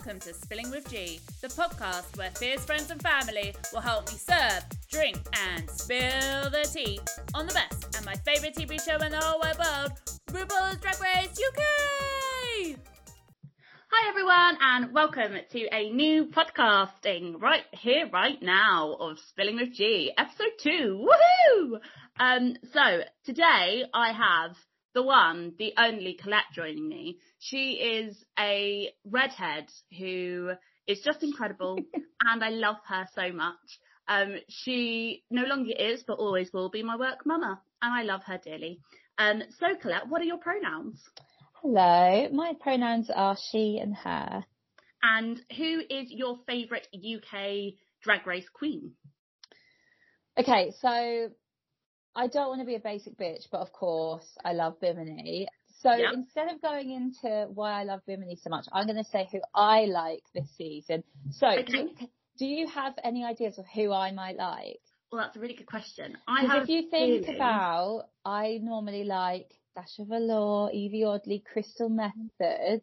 [0.00, 4.16] welcome to Spilling with G, the podcast where fierce friends and family will help me
[4.16, 5.18] serve, drink,
[5.52, 6.98] and spill the tea
[7.34, 9.92] on the best and my favourite TV show in the whole wide world,
[10.30, 12.78] RuPaul's Drag Race UK!
[13.90, 19.74] Hi everyone, and welcome to a new podcasting right here, right now of Spilling with
[19.74, 21.06] G, episode two.
[21.06, 21.78] Woohoo!
[22.18, 24.56] Um, so today I have
[24.94, 27.18] the one, the only Colette joining me.
[27.38, 29.66] She is a redhead
[29.98, 30.52] who
[30.86, 31.78] is just incredible
[32.24, 33.56] and I love her so much.
[34.08, 38.22] Um, she no longer is, but always will be my work mama and I love
[38.26, 38.80] her dearly.
[39.18, 41.00] Um, so Colette, what are your pronouns?
[41.62, 44.44] Hello, my pronouns are she and her.
[45.02, 48.92] And who is your favourite UK drag race queen?
[50.38, 51.28] Okay, so
[52.14, 55.46] I don't want to be a basic bitch, but of course I love Bimini.
[55.80, 56.12] So yep.
[56.12, 59.40] instead of going into why I love Bimini so much, I'm going to say who
[59.54, 61.04] I like this season.
[61.30, 61.62] So okay.
[61.62, 61.90] do, you,
[62.38, 64.80] do, you, have any ideas of who I might like?
[65.10, 66.18] Well, that's a really good question.
[66.28, 67.36] I have if you think feeling...
[67.36, 72.82] about, I normally like Sasha Velour, Evie Oddly, Crystal Methyd.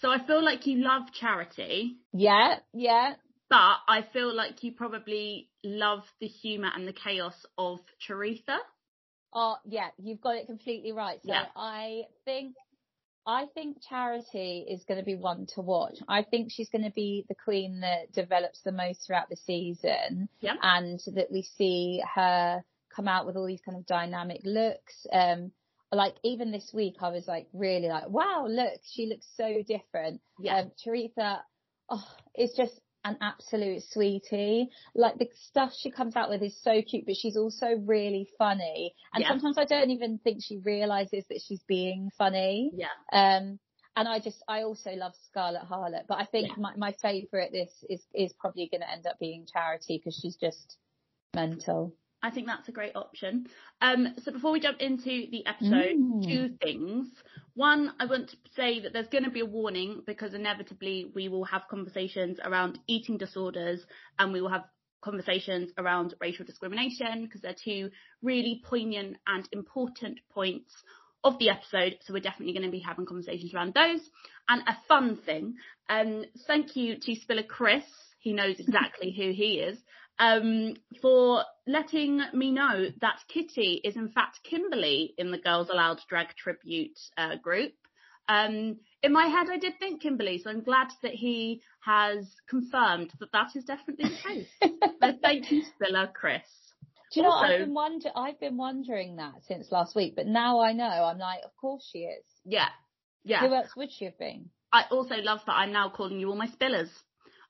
[0.00, 1.96] So I feel like you love charity.
[2.12, 3.14] Yeah, yeah.
[3.48, 8.44] But I feel like you probably love the humour and the chaos of Charity.
[9.32, 11.20] Oh yeah, you've got it completely right.
[11.22, 11.46] So yeah.
[11.54, 12.54] I think
[13.26, 15.98] I think Charity is going to be one to watch.
[16.08, 20.28] I think she's going to be the queen that develops the most throughout the season,
[20.40, 20.54] yeah.
[20.62, 22.62] and that we see her
[22.94, 25.06] come out with all these kind of dynamic looks.
[25.12, 25.50] Um,
[25.92, 30.20] like even this week, I was like really like, wow, look, she looks so different.
[30.38, 30.58] Yeah.
[30.60, 31.12] Um, Charity,
[31.90, 34.68] oh, it's just an absolute sweetie.
[34.94, 38.94] Like the stuff she comes out with is so cute, but she's also really funny.
[39.14, 39.28] And yeah.
[39.28, 42.72] sometimes I don't even think she realizes that she's being funny.
[42.74, 42.88] Yeah.
[43.12, 43.58] Um,
[43.94, 46.54] and I just, I also love Scarlett Harlett, but I think yeah.
[46.58, 50.36] my, my favorite this is, is probably going to end up being Charity because she's
[50.36, 50.76] just
[51.34, 51.94] mental.
[52.22, 53.46] I think that's a great option.
[53.80, 56.24] Um, so before we jump into the episode, mm.
[56.24, 57.06] two things.
[57.54, 61.28] One, I want to say that there's going to be a warning because inevitably we
[61.28, 63.80] will have conversations around eating disorders
[64.18, 64.64] and we will have
[65.02, 67.90] conversations around racial discrimination because they're two
[68.22, 70.72] really poignant and important points
[71.22, 71.98] of the episode.
[72.02, 74.00] So we're definitely going to be having conversations around those.
[74.48, 75.54] And a fun thing,
[75.88, 77.84] um, thank you to Spiller Chris.
[78.18, 79.78] He knows exactly who he is
[80.18, 86.00] um, for letting me know that Kitty is in fact Kimberly in the Girls Aloud
[86.08, 87.72] Drag Tribute uh, group.
[88.28, 93.12] Um, in my head, I did think Kimberly, so I'm glad that he has confirmed
[93.20, 94.48] that that is definitely the case.
[95.02, 96.42] so thank you, Spiller, Chris.
[97.12, 100.26] Do you also, know, I've been, wonder- I've been wondering that since last week, but
[100.26, 100.84] now I know.
[100.84, 102.24] I'm like, of course she is.
[102.44, 102.68] Yeah.
[103.24, 103.46] Yeah.
[103.46, 104.50] Who else would she have been?
[104.72, 106.90] I also love that I'm now calling you all my spillers.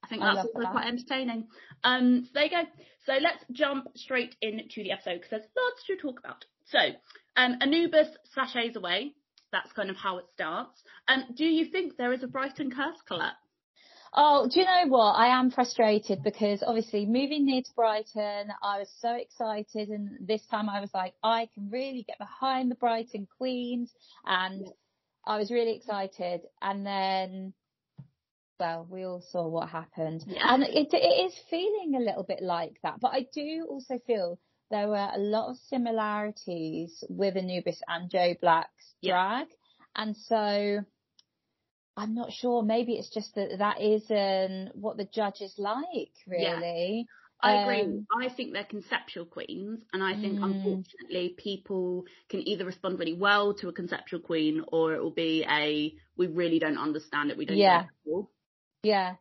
[0.06, 0.72] I think that's also that.
[0.72, 1.48] quite entertaining.
[1.82, 2.62] Um, so there you go.
[3.06, 6.44] So let's jump straight into the episode because there's lots to talk about.
[6.66, 6.78] So,
[7.36, 9.14] um, Anubis sashays away.
[9.52, 10.80] That's kind of how it starts.
[11.08, 13.34] Um, do you think there is a Brighton curse, Colette?
[14.14, 15.12] Oh, do you know what?
[15.12, 20.44] I am frustrated because obviously moving near to Brighton, I was so excited and this
[20.50, 23.92] time I was like, I can really get behind the Brighton Queens
[24.24, 24.68] and
[25.26, 27.52] I was really excited and then
[28.58, 30.24] well, we all saw what happened.
[30.26, 30.54] Yeah.
[30.54, 33.00] And it, it is feeling a little bit like that.
[33.00, 34.38] But I do also feel
[34.70, 39.46] there were a lot of similarities with Anubis and Joe Black's drag.
[39.94, 40.84] And so
[41.96, 42.62] I'm not sure.
[42.62, 47.06] Maybe it's just that that isn't what the judges like, really.
[47.06, 47.12] Yeah.
[47.42, 47.82] I agree.
[47.82, 50.44] Um, I think they're conceptual queens, and I think mm.
[50.44, 55.44] unfortunately people can either respond really well to a conceptual queen, or it will be
[55.48, 57.36] a we really don't understand it.
[57.36, 57.58] We don't.
[57.58, 57.84] Yeah.
[58.86, 59.14] Yeah.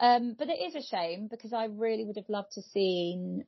[0.00, 3.42] Um, but it is a shame because I really would have loved to see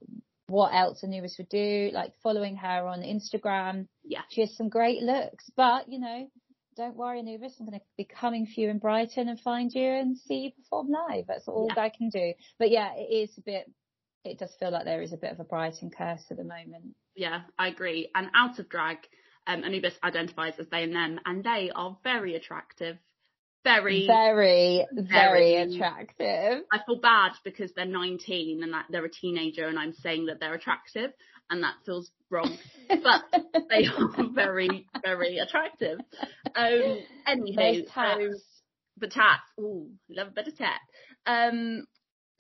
[0.49, 3.89] what else Anubis would do, like following her on Instagram.
[4.05, 4.23] Yeah.
[4.31, 6.29] She has some great looks, but you know,
[6.77, 7.57] don't worry, Anubis.
[7.59, 10.51] I'm going to be coming for you in Brighton and find you and see you
[10.53, 11.25] perform live.
[11.27, 11.83] That's all yeah.
[11.83, 12.33] I can do.
[12.59, 13.71] But yeah, it is a bit,
[14.25, 16.95] it does feel like there is a bit of a Brighton curse at the moment.
[17.17, 18.11] Yeah, I agree.
[18.15, 18.99] And out of drag,
[19.47, 22.99] um, Anubis identifies as they and them, and they are very attractive
[23.67, 26.63] very, very, very, attractive.
[26.73, 30.39] I feel bad because they're 19 and that they're a teenager and I'm saying that
[30.39, 31.11] they're attractive
[31.51, 32.57] and that feels wrong.
[32.89, 35.99] but they are very, very attractive.
[36.55, 38.39] Um, anywho, so
[38.99, 39.43] the tats.
[39.61, 40.81] Ooh, love a bit of tat.
[41.27, 41.87] Um,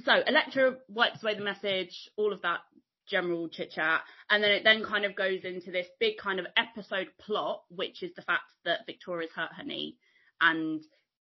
[0.05, 2.61] so Elektra wipes away the message, all of that
[3.08, 6.46] general chit chat, and then it then kind of goes into this big kind of
[6.56, 9.96] episode plot, which is the fact that Victoria's hurt her knee
[10.40, 10.82] and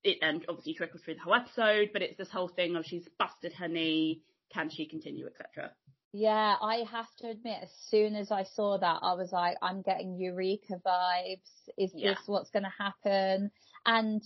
[0.05, 3.09] it then obviously trickles through the whole episode, but it's this whole thing of she's
[3.19, 5.73] busted her knee, can she continue, etc.
[6.13, 9.83] Yeah, I have to admit, as soon as I saw that, I was like, I'm
[9.83, 11.69] getting Eureka vibes.
[11.79, 12.15] Is Yeah.
[12.15, 13.51] this what's going to happen?
[13.87, 14.23] And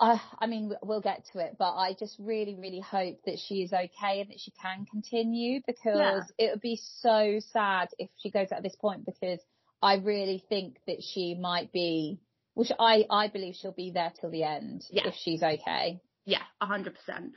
[0.00, 3.62] I, I mean, we'll get to it, but I just really, really hope that she
[3.62, 8.30] is okay and that she can continue because it would be so sad if she
[8.30, 9.40] goes at this point because
[9.82, 12.18] I really think that she might be,
[12.54, 15.08] which I, I believe she'll be there till the end Yeah.
[15.08, 16.00] if she's okay.
[16.24, 17.32] Yeah, a hundred percent.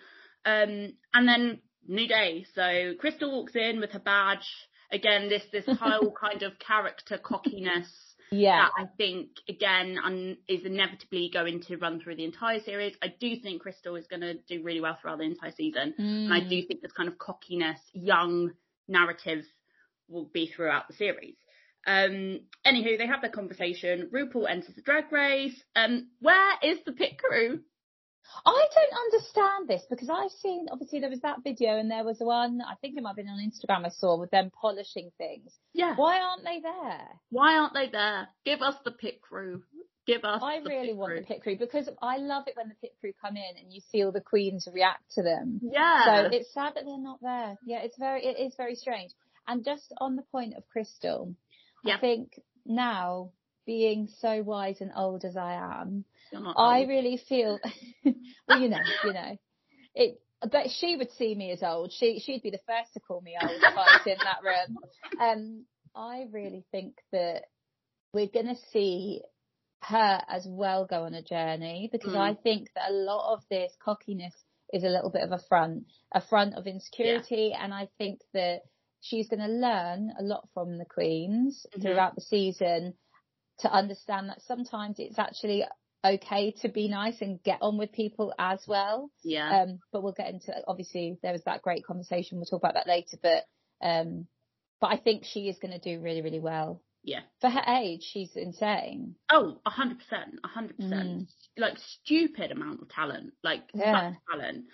[0.45, 2.45] Um, and then new day.
[2.53, 4.47] So Krystal walks in with her badge.
[4.91, 7.87] Again, this this whole kind of character cockiness
[8.31, 8.67] Yeah.
[8.67, 12.95] that I think again un- is inevitably going to run through the entire series.
[13.01, 16.31] I do think Krystal is going to do really well throughout the entire season, and
[16.33, 16.49] I Mm.
[16.49, 18.51] do think this kind of cockiness, young
[18.87, 19.43] narrative
[20.07, 21.35] will be throughout the series.
[21.85, 24.09] Um, anywho, they have their conversation.
[24.13, 25.61] RuPaul enters the drag race.
[25.75, 27.59] Um, where is the pit crew?
[28.45, 32.17] I don't understand this because I've seen obviously there was that video and there was
[32.19, 35.51] one I think it might have been on Instagram I saw with them polishing things.
[35.73, 35.95] Yeah.
[35.95, 37.07] Why aren't they there?
[37.29, 38.27] Why aren't they there?
[38.43, 39.63] Give us the pit crew.
[40.07, 40.41] Give us.
[40.43, 41.19] I really want crew.
[41.21, 43.81] the pit crew because I love it when the pit crew come in and you
[43.91, 45.59] see all the queens react to them.
[45.63, 46.05] Yeah.
[46.05, 47.57] So it's sad that they're not there.
[47.65, 49.11] Yeah, it's very it is very strange.
[49.47, 51.35] And just on the point of Krystal,
[51.85, 51.95] Yeah.
[51.97, 53.31] I think now
[53.65, 56.89] being so wise and old as I am, I old.
[56.89, 57.59] really feel,
[58.47, 59.37] well, you know, you know,
[59.95, 60.21] it.
[60.41, 61.91] But she would see me as old.
[61.93, 64.77] She she'd be the first to call me old if I was in that room.
[65.21, 65.65] Um,
[65.95, 67.43] I really think that
[68.13, 69.21] we're gonna see
[69.83, 72.19] her as well go on a journey because Mm.
[72.19, 74.33] I think that a lot of this cockiness
[74.73, 78.63] is a little bit of a front, a front of insecurity, and I think that
[79.07, 81.81] she's going to learn a lot from the queens Mhm.
[81.81, 82.93] throughout the season
[83.59, 85.63] to understand that sometimes it's actually
[86.03, 89.09] okay to be nice and get on with people as well.
[89.23, 89.61] Yeah.
[89.61, 92.37] Um, but we'll get into obviously there was that great conversation.
[92.37, 93.17] We'll talk about that later.
[93.21, 93.45] But
[93.81, 94.27] um,
[94.81, 97.21] but I think she is going to do really really well yeah.
[97.41, 98.03] for her age.
[98.03, 99.15] She's insane.
[99.31, 101.09] Oh, a hundred percent, a hundred percent.
[101.09, 101.27] Mm.
[101.57, 104.13] Like stupid amount of talent, like Yeah.
[104.29, 104.65] talent.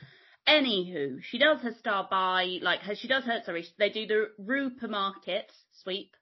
[0.48, 2.96] Anywho, she does her star by like her.
[2.96, 3.42] She does her.
[3.46, 5.52] Sorry, they do the Rupa Market
[5.84, 6.16] sweep.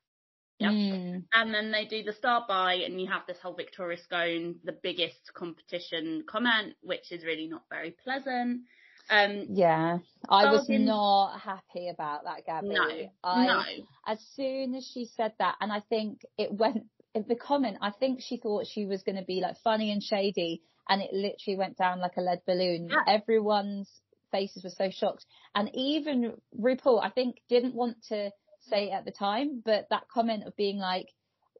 [0.59, 0.71] Yep.
[0.71, 1.23] Mm.
[1.33, 4.73] And then they do the star by, and you have this whole Victoria Scone, the
[4.83, 8.63] biggest competition comment, which is really not very pleasant.
[9.09, 10.85] Um, Yeah, I was Bargain.
[10.85, 12.67] not happy about that, Gabby.
[12.69, 12.89] no,
[13.23, 13.63] I, no,
[14.05, 16.83] As soon as she said that, and I think it went,
[17.15, 20.61] the comment, I think she thought she was going to be like funny and shady,
[20.89, 22.89] and it literally went down like a lead balloon.
[22.89, 22.97] Yeah.
[23.07, 23.89] Everyone's
[24.31, 25.25] faces were so shocked.
[25.55, 28.31] And even RuPaul, I think, didn't want to
[28.69, 31.07] say it at the time, but that comment of being like,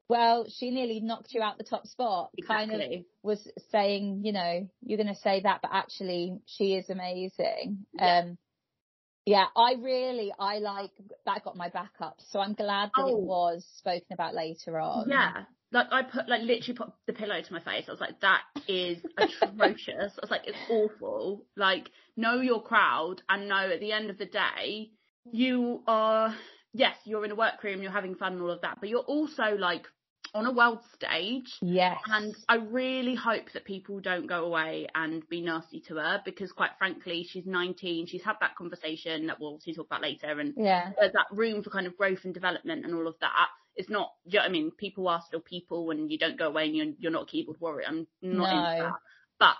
[0.08, 2.80] well, she nearly knocked you out the top spot, kind of
[3.22, 7.86] was saying, you know, you're going to say that, but actually she is amazing.
[7.94, 8.18] Yeah.
[8.18, 8.38] Um,
[9.24, 10.90] yeah, I really, I like,
[11.26, 12.16] that got my back up.
[12.30, 13.08] So I'm glad that Oh.
[13.08, 15.08] it was spoken about later on.
[15.08, 15.44] Yeah.
[15.72, 17.84] Like I put like literally put the pillow to my face.
[17.88, 20.12] I was like, that is atrocious.
[20.18, 21.44] I was like, it's awful.
[21.56, 24.90] Like, know your crowd and know at the end of the day,
[25.30, 26.34] you are
[26.72, 29.56] yes, you're in a workroom, you're having fun and all of that, but you're also
[29.58, 29.86] like
[30.34, 31.58] on a world stage.
[31.60, 31.98] Yes.
[32.06, 36.52] And I really hope that people don't go away and be nasty to her because
[36.52, 38.06] quite frankly, she's 19.
[38.06, 40.92] She's had that conversation that we'll obviously talk about later and yeah.
[40.98, 43.48] there's that room for kind of growth and development and all of that.
[43.76, 44.70] It's not, you know I mean?
[44.76, 47.60] People are still people and you don't go away and you're, you're not a keyboard
[47.60, 47.86] warrior.
[47.88, 48.92] I'm not into that.
[49.38, 49.56] But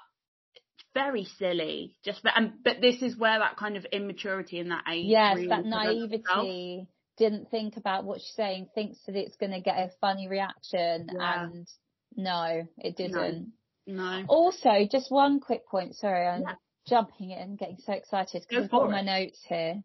[0.54, 1.96] it's very silly.
[2.04, 5.06] Just, but, and, but this is where that kind of immaturity in that age.
[5.06, 6.88] Yes, really that naivety.
[7.16, 11.08] Didn't think about what she's saying, thinks that it's going to get a funny reaction.
[11.12, 11.44] Yeah.
[11.44, 11.68] And
[12.16, 13.52] no, it didn't.
[13.86, 14.24] No.
[14.28, 15.96] Also, just one quick point.
[15.96, 16.54] Sorry, I'm Yeah.
[16.86, 19.82] jumping in, getting so excited because I've got all my notes here.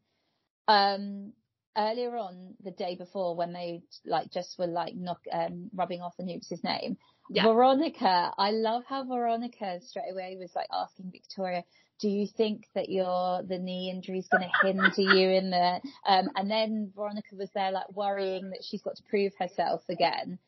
[0.68, 1.34] Um,
[1.78, 6.18] earlier on, the day before, when they like just were like knock, um, rubbing off
[6.18, 6.98] the noobs' name,
[7.30, 7.44] Yeah.
[7.44, 8.32] Veronica.
[8.38, 11.64] I love how Veronica straight away was like asking Victoria,
[12.00, 15.82] "Do you think that your the knee injury is going to hinder you in the?"
[16.08, 20.40] Um, and then Veronica was there like worrying that she's got to prove herself again.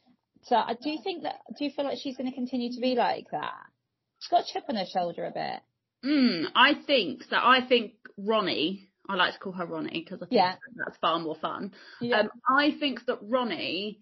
[0.43, 1.39] So I do you think that?
[1.57, 3.53] Do you feel like she's going to continue to be like that?
[4.19, 5.61] She's got a chip on her shoulder a bit.
[6.05, 7.35] Mm, I think so.
[7.35, 10.55] I think Ronnie, I like to call her Ronnie because I think Yeah.
[10.75, 11.73] that's far more fun.
[12.01, 12.19] Yeah.
[12.21, 14.01] Um, I think that Ronnie,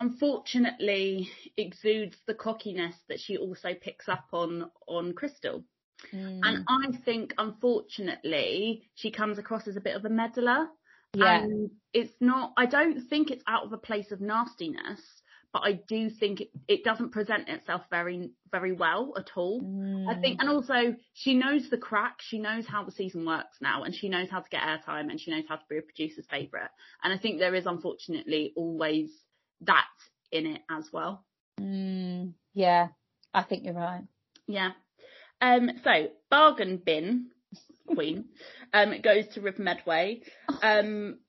[0.00, 5.64] unfortunately, exudes the cockiness that she also picks up on on Krystal,
[6.12, 6.40] Mm.
[6.44, 10.68] and I think unfortunately she comes across as a bit of a meddler.
[11.14, 11.42] yeah.
[11.42, 12.52] And it's not.
[12.58, 15.00] I don't think it's out of a place of nastiness,
[15.56, 19.62] but I do think it, it doesn't present itself very, very well at all.
[19.62, 20.06] Mm.
[20.06, 22.16] I think, and also she knows the crack.
[22.20, 25.18] She knows how the season works now, and she knows how to get airtime, and
[25.18, 26.68] she knows how to be a producer's favourite.
[27.02, 29.08] And I think there is unfortunately always
[29.62, 29.86] that
[30.30, 31.24] in it as well.
[31.58, 32.88] Mm, yeah,
[33.32, 34.04] I think you're right.
[34.46, 34.72] Yeah.
[35.40, 35.70] Um.
[35.82, 37.28] So bargain bin
[37.86, 38.26] queen
[38.74, 40.20] um goes to River Medway.
[40.62, 41.20] Um.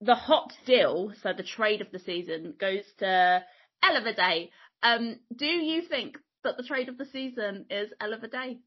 [0.00, 3.42] The hot deal, so the trade of the season, goes to
[3.84, 4.50] Ella Day.
[4.82, 5.18] Um.
[5.34, 8.58] Do you think that the trade of the season is Ella Day?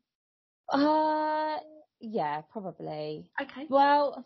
[0.71, 1.57] Uh,
[1.99, 3.29] yeah, probably.
[3.41, 3.65] Okay.
[3.69, 4.25] Well,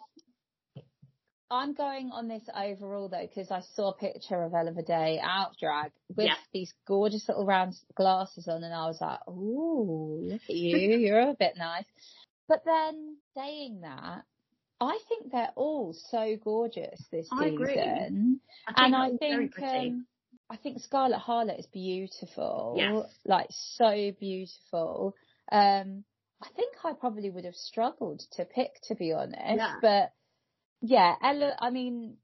[1.51, 5.57] I'm going on this overall though because I saw a picture of Ella Day out
[5.59, 6.35] drag with Yeah.
[6.53, 10.77] these gorgeous little round glasses on, and I was like, "Ooh, look at you!
[10.97, 11.85] You're a bit nice."
[12.47, 14.23] But then saying that,
[14.79, 17.73] I think they're all so gorgeous this I agree.
[17.75, 20.07] season, I and I think um,
[20.51, 23.05] I think Scarlett Harlett is beautiful, Yes.
[23.25, 25.15] like so beautiful.
[25.51, 26.03] Um,
[26.43, 29.37] I think I probably would have struggled to pick, to be honest.
[29.57, 29.75] Yeah.
[29.81, 30.11] But
[30.81, 32.17] yeah, Ella, I mean,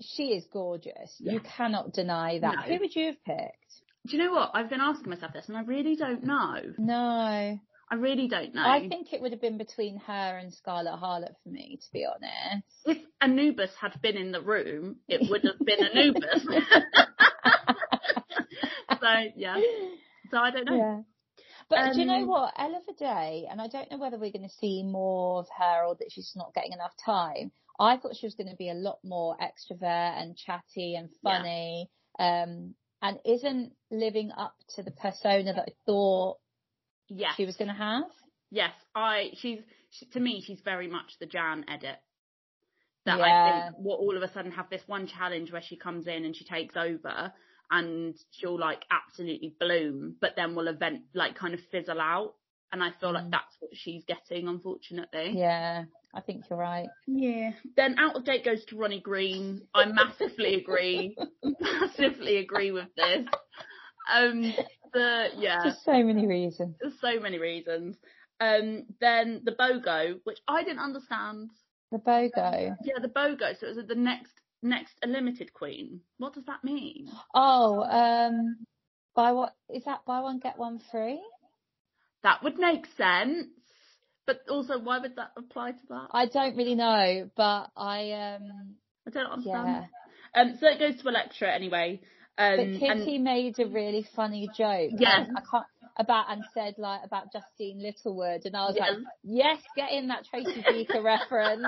[0.00, 1.14] she is gorgeous.
[1.18, 2.54] You cannot deny that.
[2.56, 2.62] No.
[2.62, 3.82] Who would you have picked?
[4.06, 4.50] Do you know what?
[4.54, 6.56] I've been asking myself this, and I really don't know.
[6.78, 7.58] No.
[7.92, 8.62] I really don't know.
[8.62, 12.06] I think it would have been between her and Scarlett Harlett for me, to be
[12.06, 12.66] honest.
[12.86, 16.46] if Anubis had been in the room, it would have been Anubis.
[19.32, 19.56] so yeah.
[20.30, 20.76] So I don't know.
[20.76, 21.00] Yeah.
[21.68, 22.54] But do you know Um, what?
[22.58, 25.94] Ella Day, and I don't know whether we're going to see more of her or
[25.96, 27.52] that she's not getting enough time.
[27.78, 31.38] I thought she was going to be a lot more extrovert and chatty and Yeah.
[31.38, 36.38] funny, um, and isn't living up to the persona that I thought
[37.08, 37.34] Yes.
[37.36, 38.04] she was going to have.
[38.50, 38.72] Yes.
[38.94, 39.30] I.
[39.36, 39.60] She's.
[39.90, 41.98] She, to me, she's very much the Jan edit.
[43.06, 46.06] That I think will all of a sudden have this one challenge where she comes
[46.06, 47.32] in and she takes over
[47.70, 52.34] and she'll like absolutely bloom, but then will event like kind of fizzle out.
[52.72, 53.30] And I feel like Mm.
[53.32, 55.32] that's what she's getting, unfortunately.
[55.36, 55.84] Yeah,
[56.14, 56.88] I think you're right.
[57.08, 57.50] Yeah.
[57.76, 59.62] Then out of date goes to Ronnie Green.
[59.74, 61.16] I massively agree.
[61.60, 63.26] massively agree with this.
[64.12, 64.52] Um
[64.92, 66.76] the yeah, Just so many reasons.
[66.80, 67.96] there's so many reasons.
[68.40, 71.50] Um then the BOGO, which I didn't understand.
[71.92, 72.76] The BOGO.
[72.84, 73.58] Yeah, the BOGO.
[73.58, 76.00] So it was the next next a limited queen.
[76.18, 77.08] What does that mean?
[77.34, 78.56] Oh, um,
[79.14, 80.04] buy what is that?
[80.06, 81.20] Buy one get one free.
[82.22, 83.48] That would make sense.
[84.26, 86.08] But also why would that apply to that?
[86.12, 88.74] I don't really know, but I um
[89.06, 89.86] I don't understand.
[90.34, 90.40] yeah.
[90.42, 92.00] Um so it goes to Elektra anyway.
[92.38, 94.92] Um But and- Kitty made a really funny joke.
[94.98, 95.22] Yeah.
[95.24, 95.66] and I can't
[96.00, 98.86] about and said like about Justine Littlewood, and I was Yeah.
[98.90, 101.62] like, yes, get in that Tracy Beaker reference.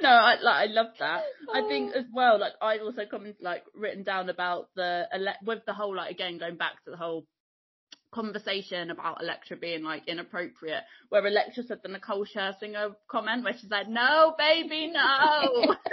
[0.00, 1.22] no, I like I love that.
[1.52, 1.98] I think oh.
[2.00, 5.94] as well, like I've also commented like written down about the ele- with the whole
[5.94, 7.26] like again going back to the whole
[8.12, 13.70] conversation about Elektra being like inappropriate, where Elektra said the Nicole Scherzinger comment where she's
[13.70, 15.74] like, "No, baby, no."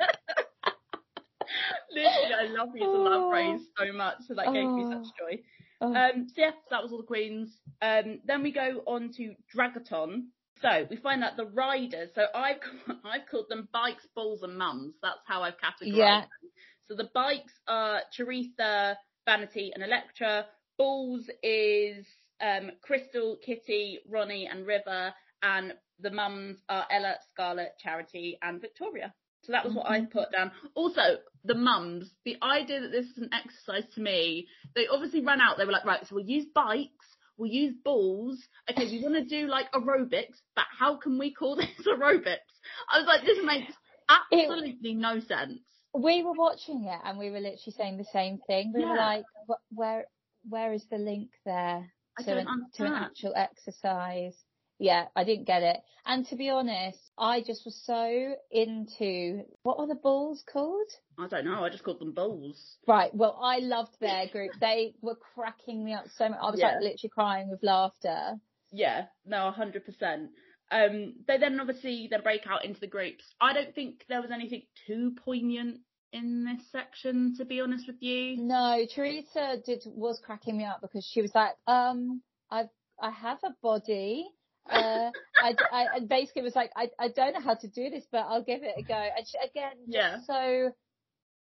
[1.92, 3.30] Literally, I love using that Oh.
[3.30, 5.02] phrase so much, so that gave me Oh.
[5.02, 5.42] such joy.
[5.80, 7.58] Oh, Um, so yeah, that was all the queens.
[7.82, 10.24] Um, then we go on to Dragaton.
[10.60, 12.10] So we find that the riders.
[12.14, 12.58] So I've
[13.04, 14.94] I've called them bikes, balls, and mums.
[15.02, 16.20] That's how I've categorized Yeah.
[16.20, 16.50] them.
[16.88, 20.46] So the bikes are Choriza, Vanity, and Elektra.
[20.76, 22.06] Balls is
[22.40, 25.14] um, Crystal, Kitty, Ronnie, and River.
[25.42, 29.14] And the mums are Ella, Scarlet, Charity, and Victoria.
[29.42, 30.10] So that was what I mm-hmm.
[30.10, 30.52] put down.
[30.74, 35.40] Also, the mums, the idea that this is an exercise to me, they obviously ran
[35.40, 35.56] out.
[35.58, 38.38] They were like, right, so we'll use bikes, we'll use balls.
[38.70, 42.52] Okay, we want to do like aerobics, but how can we call this aerobics?
[42.88, 43.72] I was like, this makes
[44.08, 45.60] absolutely no sense.
[45.94, 48.72] we were watching it and we were literally saying the same thing.
[48.74, 49.24] We were like,
[49.70, 50.04] where
[50.48, 54.36] where is the link there I to don't an, to an actual exercise?
[54.80, 55.76] Yeah, I didn't get it.
[56.06, 60.88] And to be honest, I just was so into what are the balls called?
[61.18, 61.62] I don't know.
[61.62, 62.78] I just called them balls.
[62.88, 63.14] Right.
[63.14, 64.52] Well, I loved their group.
[64.58, 66.38] they were cracking me up so much.
[66.42, 68.40] I was like literally crying with laughter.
[68.72, 70.30] Yeah, no, hundred percent.
[70.70, 73.24] Um, they then obviously then break out into the groups.
[73.38, 75.80] I don't think there was anything too poignant
[76.12, 78.38] in this section, to be honest with you.
[78.38, 82.68] No, Choriza did was cracking me up because she was like, um, I've
[82.98, 84.26] I have a body.
[84.68, 85.10] Uh,
[85.42, 88.26] I, I and basically was like, I I don't know how to do this, but
[88.28, 88.94] I'll give it a go.
[88.94, 90.18] And she, again, just Yeah.
[90.26, 90.72] so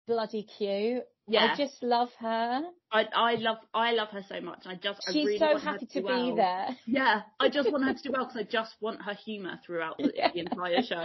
[0.07, 1.05] bloody cute.
[1.31, 2.63] Yeah, I just love her.
[2.91, 4.63] I I love I love her so much.
[4.65, 6.69] I just I She's really so happy to, to do be there.
[6.87, 9.99] Yeah, I just want her to do well because I just want her humour throughout
[9.99, 11.05] the, the entire show.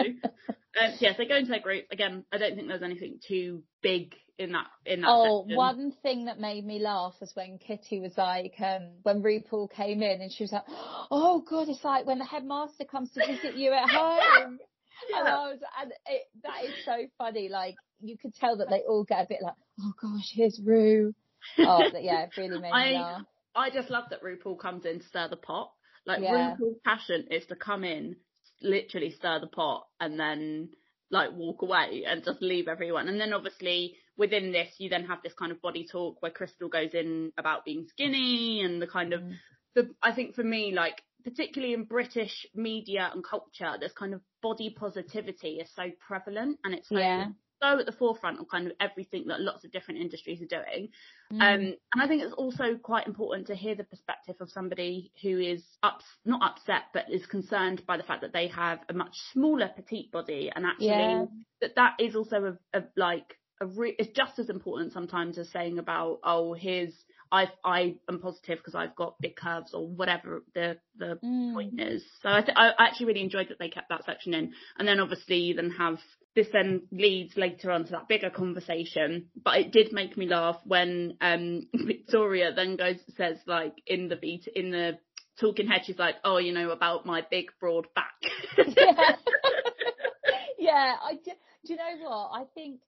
[0.80, 2.24] Um, so yes, they go into their group again.
[2.32, 5.08] I don't think there's anything too big in that in that.
[5.10, 5.58] Oh, section.
[5.58, 10.02] one thing that made me laugh was when Kitty was like, um, when RuPaul came
[10.02, 10.64] in and she was like,
[11.12, 14.60] "Oh God, it's like when the headmaster comes to visit you at home."
[15.10, 15.20] Yeah.
[15.20, 17.50] And I was, and it, that is so funny.
[17.50, 21.14] Like you could tell that they all get a bit like, "Oh gosh, here's Ru."
[21.60, 23.22] Oh, but yeah, it really made I- me laugh.
[23.56, 25.72] I just love that RuPaul comes in to stir the pot.
[26.06, 26.56] Like Yeah.
[26.56, 28.16] RuPaul's passion is to come in,
[28.62, 30.70] literally stir the pot, and then
[31.10, 33.08] like walk away and just leave everyone.
[33.10, 36.70] And then obviously within this, you then have this kind of body talk where Krystal
[36.70, 39.34] goes in about being skinny and the kind of Mm.
[39.76, 39.96] the.
[40.02, 44.70] I think for me, like particularly in British media and culture, this kind of body
[44.78, 47.30] positivity is so prevalent and it's so Yeah.
[47.62, 50.90] so at the forefront of kind of everything that lots of different industries are doing.
[51.32, 51.42] Mm.
[51.42, 51.62] Um,
[51.94, 55.64] and I think it's also quite important to hear the perspective of somebody who is
[55.82, 59.70] ups, not upset, but is concerned by the fact that they have a much smaller
[59.74, 61.26] petite body, and actually Yeah.
[61.62, 65.80] that that is also a, a like re- it's just as important sometimes as saying
[65.80, 66.94] about oh here's
[67.32, 71.54] I I am positive because I've got big curves or whatever the the Mm.
[71.54, 72.04] point is.
[72.22, 75.00] So I, th- I actually really enjoyed that they kept that section in, and then
[75.00, 75.98] obviously you then have
[76.36, 79.30] this then leads later on to that bigger conversation.
[79.44, 84.16] But it did make me laugh when um Victoria then goes says like in the
[84.16, 85.00] beat in the
[85.40, 88.14] talking head she's like oh you know about my big broad back.
[88.78, 89.16] yeah.
[90.60, 91.32] yeah, I do,
[91.66, 92.30] do you know what?
[92.34, 92.80] I think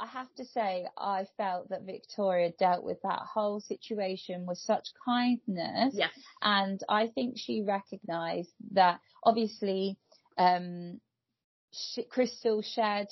[0.00, 4.88] I have to say I felt that Victoria dealt with that whole situation with such
[5.04, 6.10] kindness yes.
[6.40, 9.96] and I think she recognised that obviously
[10.36, 11.00] um
[11.72, 13.08] sh Krystal shared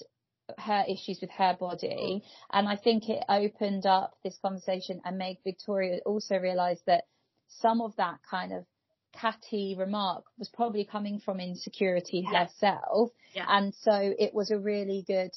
[0.59, 5.38] her issues with her body and I think it opened up this conversation and made
[5.43, 7.05] Victoria also realise that
[7.49, 8.64] some of that kind of
[9.12, 12.45] catty remark was probably coming from insecurity Yeah.
[12.45, 13.47] herself Yeah.
[13.49, 15.33] and so it was a really good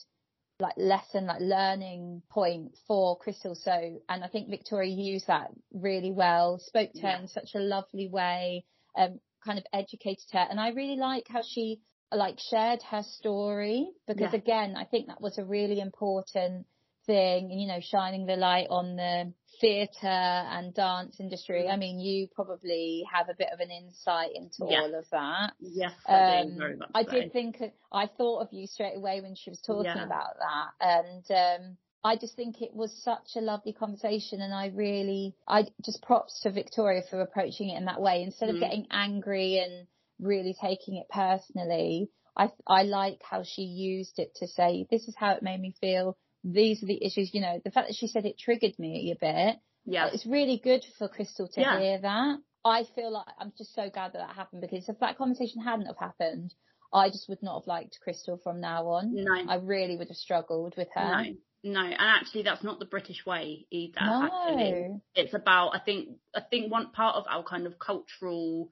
[0.60, 3.56] like lesson like learning point for Krystal.
[3.56, 7.60] So and I think Victoria used that really well spoke to her in such a
[7.60, 8.66] lovely way
[8.98, 10.46] um kind of educated her.
[10.50, 14.40] And I really like how she like shared her story because Yeah.
[14.40, 16.66] again I think that was a really important
[17.06, 22.28] thing you know shining the light on the theatre and dance industry I mean you
[22.34, 26.58] probably have a bit of an insight into all of that Yes, I do um,
[26.58, 26.90] very much.
[26.96, 27.10] I so.
[27.10, 30.06] did think I thought of you straight away when she was talking Yeah.
[30.06, 34.68] about that, and um, I just think it was such a lovely conversation, and I
[34.68, 38.56] really, I just props to Victoria for approaching it in that way instead Mhm.
[38.56, 39.88] of getting angry and
[40.20, 42.10] really taking it personally.
[42.36, 45.76] I I like how she used it to say this is how it made me
[45.82, 46.18] feel.
[46.44, 47.60] These are the issues, you know.
[47.64, 49.58] The fact that she said it triggered me a bit.
[49.86, 50.10] Yeah.
[50.14, 51.80] It's really good for Krystal to Yeah.
[51.80, 52.40] hear that.
[52.64, 55.86] I feel like I'm just so glad that that happened because if that conversation hadn't
[55.88, 56.54] have happened,
[56.94, 59.14] I just would not have liked Krystal from now on.
[59.14, 59.34] No.
[59.48, 61.24] I really would have struggled with her.
[61.24, 64.00] No, no, and actually that's not the British way either.
[64.02, 64.24] No.
[64.24, 68.70] Actually, it's about I think I think one part of our kind of cultural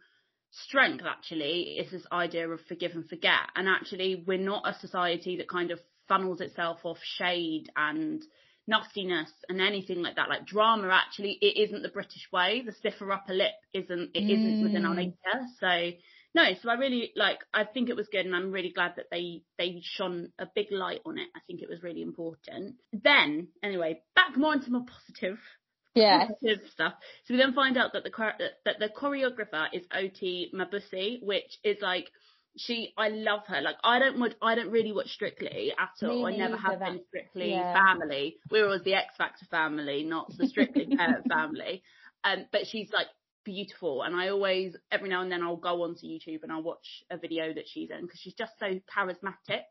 [0.52, 5.38] strength actually is this idea of forgive and forget, and actually we're not a society
[5.38, 8.24] that kind of funnels itself off shade and
[8.68, 10.30] nastiness and anything like that.
[10.30, 12.64] Like drama, actually, it isn't the British way.
[12.66, 14.98] The stiffer upper lip isn't it isn't within our Mm.
[14.98, 15.46] nature.
[15.60, 15.92] So
[16.36, 17.40] no, so I really like.
[17.54, 20.68] I think it was good, and I'm really glad that they they shone a big
[20.72, 21.30] light on it.
[21.36, 22.76] I think it was really important.
[22.94, 25.40] Then, anyway, back more into more positive
[25.96, 26.28] Yeah.
[26.28, 26.94] positive stuff.
[27.26, 31.58] So we then find out that the that, that the choreographer is Oti Mabuse, which
[31.64, 32.12] is like
[32.58, 32.94] she.
[32.98, 33.62] I love her.
[33.62, 34.34] Like I don't watch.
[34.42, 36.26] I don't really watch Strictly at all.
[36.26, 37.74] Me I never have been Strictly yeah.
[37.74, 38.38] family.
[38.52, 41.84] We were always the X Factor family, not the Strictly parent family.
[42.24, 43.08] Um, but she's like
[43.46, 47.04] beautiful, and I always every now and then I'll go onto YouTube and I'll watch
[47.10, 49.64] a video that she's in because she's just so charismatic.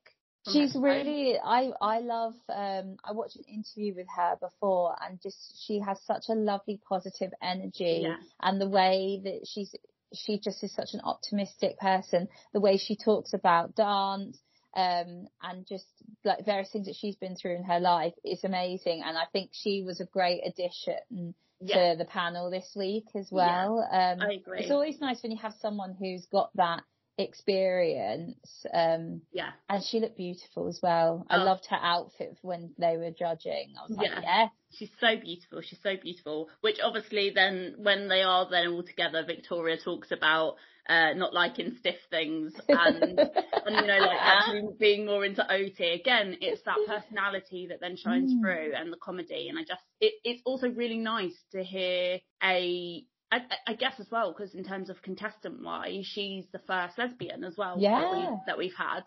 [0.53, 5.37] She's really I I love um I watched an interview with her before and just
[5.66, 8.16] she has such a lovely positive energy Yeah.
[8.40, 9.75] and the way that she's
[10.16, 12.29] she just is such an optimistic person.
[12.52, 14.38] The way she talks about dance
[14.76, 15.87] um and just
[16.24, 19.02] like various things that she's been through in her life is amazing.
[19.05, 23.29] And I think she was a great addition Yeah, to the panel this week as
[23.33, 23.88] Yeah, well.
[23.90, 24.61] Um I agree.
[24.61, 26.83] it's always nice when you have someone who's got that
[27.18, 29.50] experience um yeah.
[29.68, 31.26] and she looked beautiful as well.
[31.31, 31.44] I Oh.
[31.44, 33.74] loved her outfit when they were judging.
[33.79, 34.20] I was like, Yeah.
[34.22, 35.61] yeah, She's so beautiful.
[35.62, 36.48] She's so beautiful.
[36.61, 40.57] Which obviously then when they are then all together, Victoria talks about
[40.88, 45.90] uh, not liking stiff things and and you know like actually being more into Oti.
[46.00, 48.40] Again, it's that personality that then shines Mm.
[48.40, 49.48] through and the comedy.
[49.48, 53.05] And I just it, it's also really nice to hear a.
[53.32, 57.44] I, I guess as well because in terms of contestant wise, she's the first lesbian
[57.44, 59.02] as well that, we, that we've had.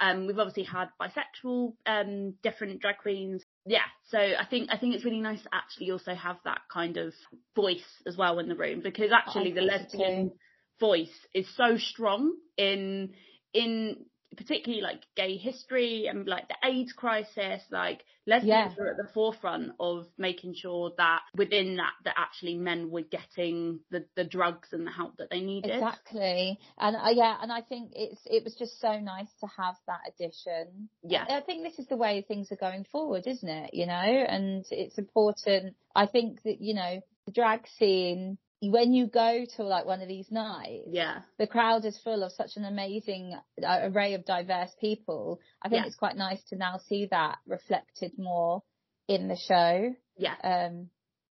[0.00, 3.44] Um, we've obviously had bisexual, um, different drag queens.
[3.66, 6.96] Yeah, so I think I think it's really nice to actually also have that kind
[6.96, 7.12] of
[7.54, 10.32] voice as well in the room because actually the lesbian
[10.80, 13.10] voice is so strong in
[13.52, 14.06] in
[14.36, 18.82] particularly like gay history and like the AIDS crisis, like lesbians yeah.
[18.82, 23.80] were at the forefront of making sure that within that that actually men were getting
[23.90, 25.72] the the drugs and the help that they needed.
[25.72, 29.74] Exactly, and uh, yeah, and I think it's it was just so nice to have
[29.86, 30.88] that addition.
[31.02, 33.74] Yeah, I think this is the way things are going forward, isn't it?
[33.74, 35.76] You know, and it's important.
[35.94, 40.08] I think that you know the drag scene when you go to like one of
[40.08, 44.70] these nights, yeah, the crowd is full of such an amazing uh, array of diverse
[44.80, 45.40] people.
[45.62, 45.86] I think yeah.
[45.86, 48.62] it's quite nice to now see that reflected more
[49.08, 49.94] in the show.
[50.18, 50.34] Yeah.
[50.44, 50.90] Um,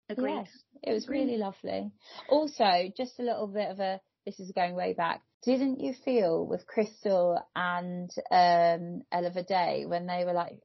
[0.08, 0.34] Agreed.
[0.34, 0.48] Yes,
[0.84, 1.24] it was Agreed.
[1.24, 1.90] really lovely.
[2.28, 5.22] Also, just a little bit of a, this is going way back.
[5.42, 10.58] Didn't you feel with Krystal and um, Ella Day when they were like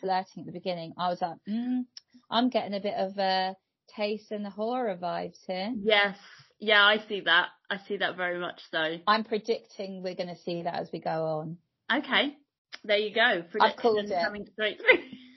[0.00, 0.94] flirting at the beginning?
[0.96, 1.82] I was like, mm,
[2.30, 3.56] I'm getting a bit of a
[3.96, 5.72] Tayce and the A'Whora vibes here.
[5.82, 6.16] Yes.
[6.58, 7.48] Yeah, I see that.
[7.70, 8.98] I see that very much so.
[9.06, 11.58] I'm predicting we're going to see that as we go on.
[11.92, 12.36] Okay.
[12.84, 13.42] There you go.
[13.60, 14.80] I've called it.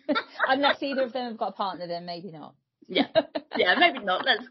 [0.47, 2.55] Unless either of them have got a partner, then maybe not.
[2.87, 3.07] Yeah.
[3.55, 4.23] Yeah, maybe not.
[4.23, 4.43] Let's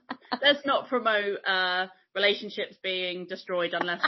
[0.43, 4.01] let's not promote uh relationships being destroyed unless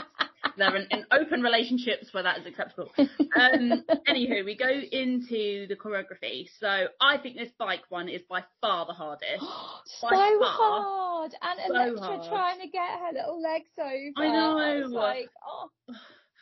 [0.59, 2.91] they're in, in, open relationships where that is acceptable.
[3.39, 6.49] Um, anywho, we go into the choreography.
[6.59, 9.39] So I think this bike one is by far the hardest.
[9.85, 12.27] so hard, and so Elektra hard.
[12.27, 14.27] trying to get her little legs over.
[14.27, 14.57] I know.
[14.57, 15.69] I like, oh.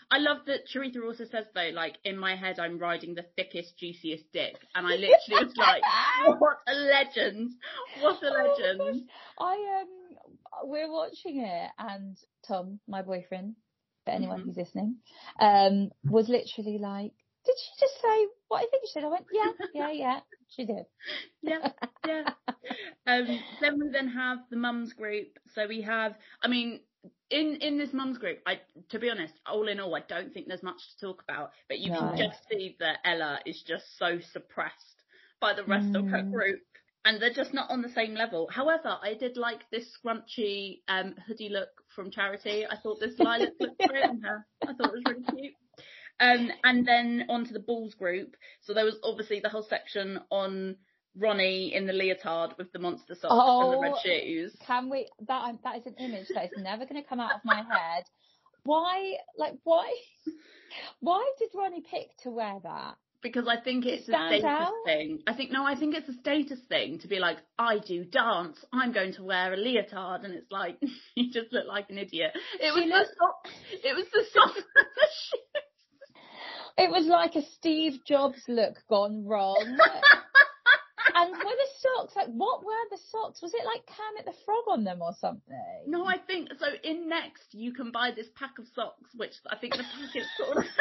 [0.09, 3.77] I love that Charity also says though, like in my head, I'm riding the thickest,
[3.77, 5.81] juiciest dick, and I literally was like,
[6.39, 7.51] "What a legend!
[7.99, 13.55] What a oh legend!" Oh I um, we're watching it, and Tom, my boyfriend,
[14.07, 14.49] for anyone mm-hmm.
[14.49, 14.95] who's listening,
[15.39, 17.11] um, was literally like,
[17.45, 19.03] did she just say what I think she said?
[19.03, 20.85] I went, yeah, yeah, yeah, she did.
[21.41, 21.69] yeah,
[22.05, 22.29] yeah.
[23.05, 25.27] Um, then we then have the mums group.
[25.55, 26.81] So we have, I mean,
[27.29, 30.47] in in this mums group, I to be honest, all in all, I don't think
[30.47, 31.51] there's much to talk about.
[31.67, 31.99] But you no.
[31.99, 35.03] can just see that Ella is just so suppressed
[35.39, 35.99] by the rest mm.
[35.99, 36.31] of her mm.
[36.31, 36.59] group
[37.07, 38.49] and they're just not on the same level.
[38.51, 42.65] However, I did like this scrunchy um, hoodie look from Charity.
[42.69, 44.45] I thought this lilac looked great on her.
[44.61, 45.53] I thought it was really cute.
[46.19, 48.35] Um, and then onto the balls group.
[48.59, 50.75] So there was obviously the whole section on
[51.15, 54.57] Ronnie in the leotard with the monster socks oh, and the red oh, shoes.
[54.65, 55.07] Can we?
[55.29, 58.03] That that is an image that is never going to come out of my head.
[58.63, 59.13] Why?
[59.37, 59.93] Like why?
[60.99, 62.97] Why did Ronnie pick to wear that?
[63.21, 64.73] Because I think it's it a status out?
[64.85, 65.19] thing.
[65.27, 68.57] I think no, I think it's a status thing to be like, I do dance,
[68.71, 70.77] I'm going to wear a leotard, and it's like
[71.15, 72.31] you just look like an idiot.
[72.59, 73.09] It she was looked...
[73.09, 73.49] the socks.
[73.83, 74.61] It was the socks
[76.77, 79.77] It was like a Steve Jobs look gone wrong.
[81.17, 83.41] and were the socks like what were the socks?
[83.41, 85.57] Was it like Kermit the Frog on them or something?
[85.87, 86.67] No, I think so.
[86.83, 90.27] In Next, you can buy this pack of socks, which I think the pack is
[90.37, 90.65] called.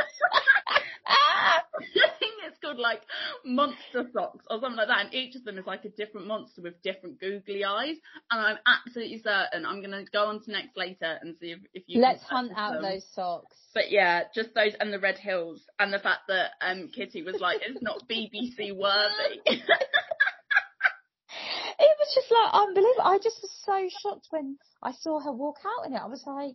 [1.07, 3.03] I think it's called like
[3.44, 6.62] monster socks or something like that, and each of them is like a different monster
[6.62, 7.96] with different googly eyes.
[8.31, 11.85] And I'm absolutely certain I'm gonna go on to next later and see if, if
[11.87, 12.01] you.
[12.01, 12.83] Let's hunt out them.
[12.83, 13.57] those socks.
[13.75, 17.40] But yeah, just those and the red hills and the fact that um Kitty was
[17.40, 19.40] like, it's not BBC worthy.
[21.79, 23.03] it was just like unbelievable.
[23.03, 26.01] I just was so shocked when I saw her walk out in it.
[26.01, 26.55] I was like,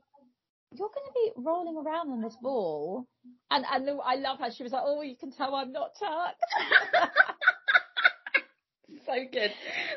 [0.74, 3.06] you're going to be rolling around on this ball.
[3.50, 5.92] And, and the, I love how she was like, oh, you can tell I'm not
[6.00, 6.42] tucked.
[9.06, 9.52] so good.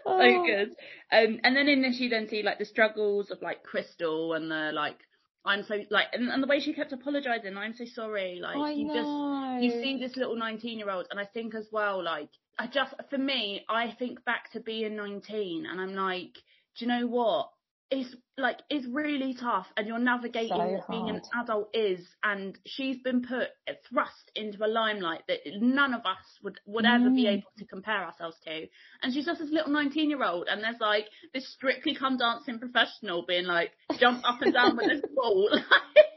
[0.05, 0.45] So oh.
[0.45, 0.71] good.
[1.13, 4.51] Um, and then in this you then see like the struggles of like Krystal and
[4.51, 4.99] the like,
[5.47, 8.41] I'm so like, and, and the way she kept apologising, I'm so sorry.
[8.43, 9.59] Like I you know.
[9.61, 12.67] just, you see this little 19 year old and I think as well, like, I
[12.67, 16.35] just, for me, I think back to being 19 and I'm like,
[16.77, 17.51] do you know what?
[17.91, 22.59] It's like it's really tough and you're navigating so what being an adult is and
[22.67, 23.49] she's been put
[23.89, 26.95] thrust into a limelight that none of us would would mm.
[26.95, 27.35] ever be mm.
[27.35, 28.67] able to compare ourselves to
[29.03, 32.59] and she's just this little 19 year old and there's like this strictly come dancing
[32.59, 35.49] professional being like jump up and down with this ball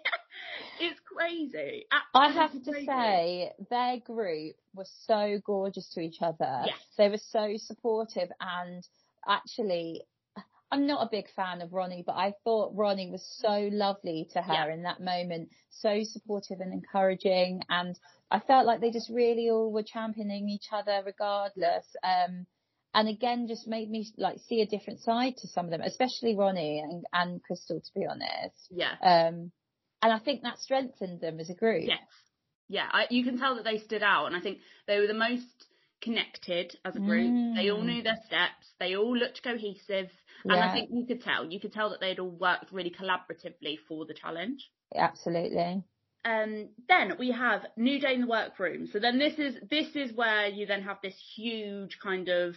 [0.79, 2.85] it's crazy Absolutely i have to crazy.
[2.85, 6.75] say their group was so gorgeous to each other yes.
[6.97, 8.87] they were so supportive and
[9.27, 10.03] actually
[10.71, 14.41] I'm not a big fan of Ronnie, but I thought Ronnie was so lovely to
[14.41, 14.73] her yeah.
[14.73, 17.61] in that moment, so supportive and encouraging.
[17.69, 17.97] And
[18.29, 21.85] I felt like they just really all were championing each other regardless.
[22.03, 22.45] Um,
[22.93, 26.35] and again, just made me like see a different side to some of them, especially
[26.35, 28.67] Ronnie and, and Krystal, to be honest.
[28.69, 28.95] Yeah.
[29.01, 29.51] Um,
[30.07, 31.83] and I think that strengthened them as a group.
[31.85, 31.99] Yes.
[32.69, 32.87] Yeah.
[32.89, 34.27] I, you can tell that they stood out.
[34.27, 35.67] And I think they were the most
[36.01, 37.29] connected as a group.
[37.29, 37.55] Mm.
[37.55, 38.71] They all knew their steps.
[38.79, 40.09] They all looked cohesive.
[40.45, 40.53] Yeah.
[40.53, 43.79] And I think you could tell, you could tell that they'd all worked really collaboratively
[43.85, 44.71] for the challenge.
[44.95, 45.83] Absolutely.
[46.23, 48.87] Um, then we have New Day in the Workroom.
[48.87, 52.55] So then this is, this is where you then have this huge kind of,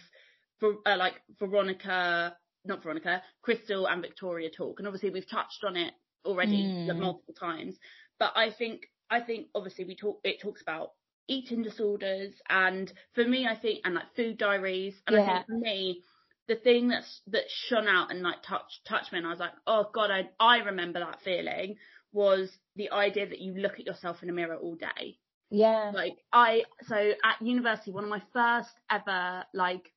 [0.63, 4.79] uh, like Veronica, not Veronica, Krystal and Victoria talk.
[4.79, 5.93] And obviously we've touched on it
[6.25, 6.99] already mm.
[6.99, 7.77] multiple times.
[8.19, 10.91] But I think, I think obviously we talk, it talks about
[11.27, 15.21] eating disorders and for me I think and like food diaries and yeah.
[15.21, 16.03] I think for me
[16.47, 19.53] the thing that's that shone out and like touched touched me and I was like
[19.65, 21.77] oh god I I remember that feeling
[22.11, 25.17] was the idea that you look at yourself in a mirror all day
[25.49, 29.89] yeah like I so at university one of my first ever like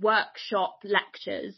[0.00, 1.54] workshop lectures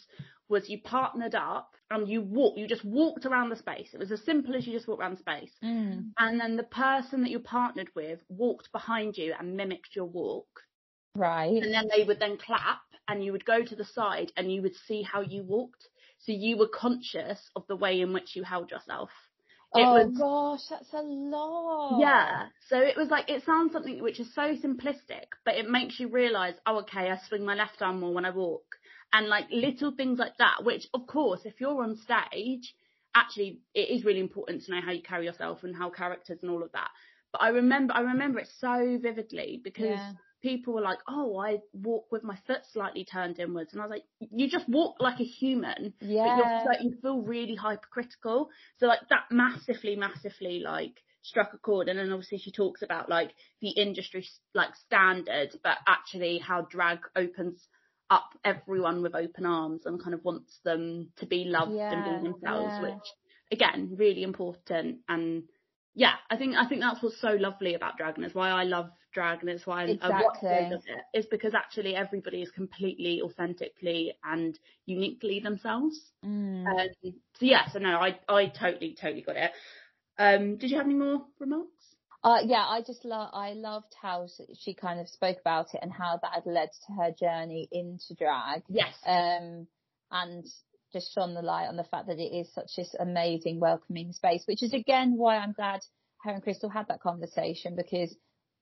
[0.49, 3.91] was you partnered up and you walk, you just walked around the space.
[3.93, 5.53] It was as simple as you just walked around the space.
[5.63, 6.11] Mm.
[6.19, 10.49] And then the person that you partnered with walked behind you and mimicked your walk.
[11.15, 11.63] Right.
[11.63, 14.63] And then they would then clap and you would go to the side and you
[14.63, 15.89] would see how you walked.
[16.19, 19.11] So you were conscious of the way in which you held yourself.
[19.75, 22.01] It oh was, gosh, that's a lot.
[22.01, 22.47] Yeah.
[22.69, 26.09] So it was like, it sounds something which is so simplistic, but it makes you
[26.09, 28.65] realise, oh, okay, I swing my left arm more when I walk
[29.17, 32.75] and like little things like that, which of course, if you're on stage,
[33.15, 36.51] actually it is really important to know how you carry yourself and how characters and
[36.51, 36.91] all of that.
[37.33, 40.13] But I remember, I remember it so vividly because yeah.
[40.43, 43.91] people were like, "Oh, I walk with my foot slightly turned inwards," and I was
[43.91, 46.65] like, "You just walk like a human, yeah.
[46.67, 51.89] but you feel really hypercritical." So like that massively, massively like struck a chord.
[51.89, 56.99] And then obviously she talks about like the industry like standards, but actually how drag
[57.17, 57.67] opens
[58.11, 62.23] up everyone with open arms and kind of wants them to be loved yeah, and
[62.23, 62.83] be themselves, yeah.
[62.83, 63.05] which
[63.53, 64.99] again, really important.
[65.09, 65.45] And
[65.95, 68.65] yeah, I think, I think that's what's so lovely about drag and it's why I
[68.65, 70.15] love drag and it's why exactly.
[70.15, 75.99] I watch it is because actually everybody is completely authentically and uniquely themselves.
[76.25, 76.67] Mm.
[76.67, 76.89] Um,
[77.39, 79.51] so yeah, so no, I, I totally, totally got it.
[80.19, 81.96] Um, did you have any more remarks?
[82.25, 84.27] Uh, yeah, I just love, I loved how
[84.59, 88.15] she kind of spoke about it and how that had led to her journey into
[88.19, 88.63] drag.
[88.69, 88.95] Yes.
[89.07, 89.67] Um,
[90.11, 90.45] and
[90.93, 94.45] just shone the light on the fact that it is such this amazing, welcoming space,
[94.47, 95.81] which is again why I'm glad
[96.23, 98.15] her and Krystal had that conversation because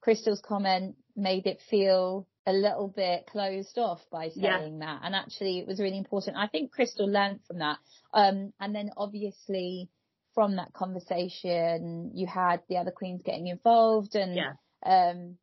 [0.06, 4.86] Krystal's comment made it feel a little bit closed off by saying yeah.
[4.86, 5.00] that.
[5.02, 6.36] And actually it was really important.
[6.36, 7.78] I think Krystal learned from that.
[8.12, 9.88] Um, and then obviously
[10.34, 14.52] from that conversation, you had the other queens getting involved and, yeah.
[14.84, 15.36] um,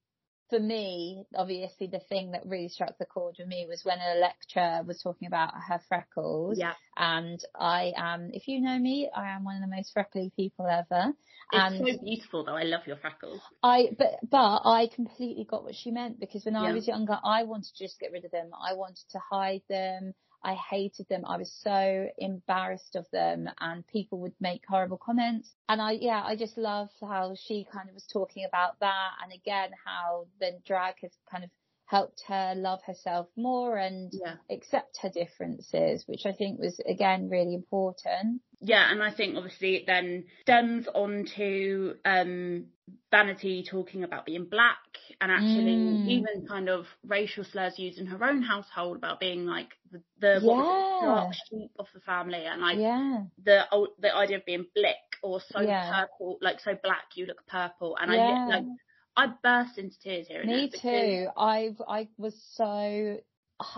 [0.52, 4.84] for me, obviously the thing that really struck the chord with me was when Elektra
[4.86, 6.60] was talking about her freckles.
[6.60, 6.74] Yeah.
[6.98, 10.68] And I am, if you know me, I am one of the most freckly people
[10.68, 11.14] ever.
[11.54, 12.56] It's and so beautiful though.
[12.56, 13.40] I love your freckles.
[13.64, 16.64] I, but, but I completely got what she meant because when yeah.
[16.64, 18.50] I was younger, I wanted to just get rid of them.
[18.54, 20.14] I wanted to hide them.
[20.44, 21.24] I hated them.
[21.26, 25.50] I was so embarrassed of them and people would make horrible comments.
[25.70, 29.10] And I, yeah, I just love how she kind of was talking about that.
[29.24, 31.50] And again, how the drag has kind of
[31.92, 34.36] helped her love herself more and yeah.
[34.50, 38.42] accept her differences, which I think was again really important.
[38.62, 42.68] Yeah, and I think obviously it then stems on to um,
[43.12, 44.78] Vanity talking about being black
[45.20, 46.08] and actually mm.
[46.08, 50.40] even kind of racial slurs used in her own household about being like the, the
[50.42, 51.00] yeah.
[51.02, 53.24] dark sheep of the family and like yeah.
[53.44, 53.64] the
[54.00, 55.92] the idea of being blick or so yeah.
[55.92, 57.98] purple, like so black you look purple.
[58.02, 58.64] And I like
[59.16, 60.44] I burst into tears here.
[60.46, 61.28] Me too.
[61.38, 63.18] I've I was so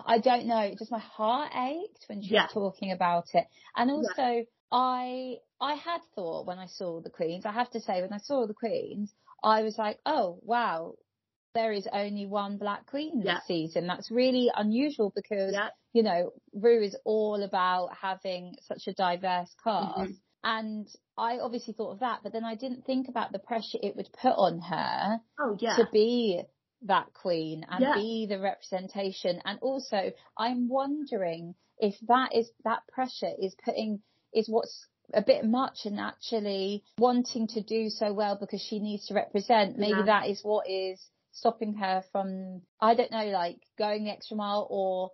[0.06, 3.46] I don't know, just my heart ached when she was talking about it.
[3.76, 4.46] And also.
[4.76, 8.18] I I had thought when I saw the Queens, I have to say when I
[8.18, 10.96] saw the Queens, I was like, oh wow,
[11.56, 13.40] there is only one black queen this yeah.
[13.48, 13.88] season.
[13.88, 15.70] That's really unusual because, yeah.
[15.94, 20.00] you know, Ru is all about having such a diverse cast.
[20.00, 20.12] Mm-hmm.
[20.44, 23.96] And I obviously thought of that, but then I didn't think about the pressure it
[23.96, 25.78] would put on her oh, yeah.
[25.78, 26.42] to be
[26.82, 27.96] that queen and yeah.
[27.96, 29.40] be the representation.
[29.46, 34.02] And also I'm wondering if that is, that pressure is putting,
[34.34, 39.08] is what's a bit much and actually wanting to do so well because she needs
[39.08, 39.78] to represent.
[39.78, 40.06] Maybe yeah.
[40.06, 41.00] that is what is
[41.32, 45.12] stopping her from, I don't know, like going the extra mile or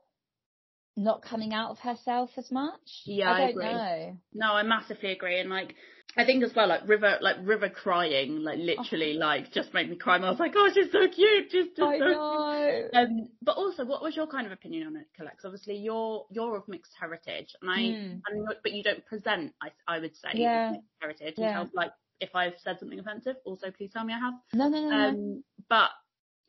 [0.96, 3.04] not coming out of herself as much.
[3.06, 3.66] Yeah, I, I agree.
[3.66, 4.18] Know.
[4.34, 5.40] No, I massively agree.
[5.40, 5.76] And like,
[6.20, 9.20] I think as well, like River, like River crying, like literally, oh.
[9.20, 10.18] like just made me cry.
[10.18, 11.50] And I was like, oh, she's so cute.
[11.50, 12.88] She's just I so know.
[12.92, 12.94] Cute.
[12.94, 15.40] Um, but also, what was your kind of opinion on it, Colette?
[15.46, 18.22] Obviously, you're you're of mixed heritage, and I, mm.
[18.28, 19.54] and, but you don't present.
[19.62, 20.72] I I would say yeah.
[20.72, 21.36] mixed heritage.
[21.38, 21.62] Yeah.
[21.62, 24.34] And like if I've said something offensive, also please tell me I have.
[24.54, 24.96] No, no, no.
[24.96, 25.90] Um, but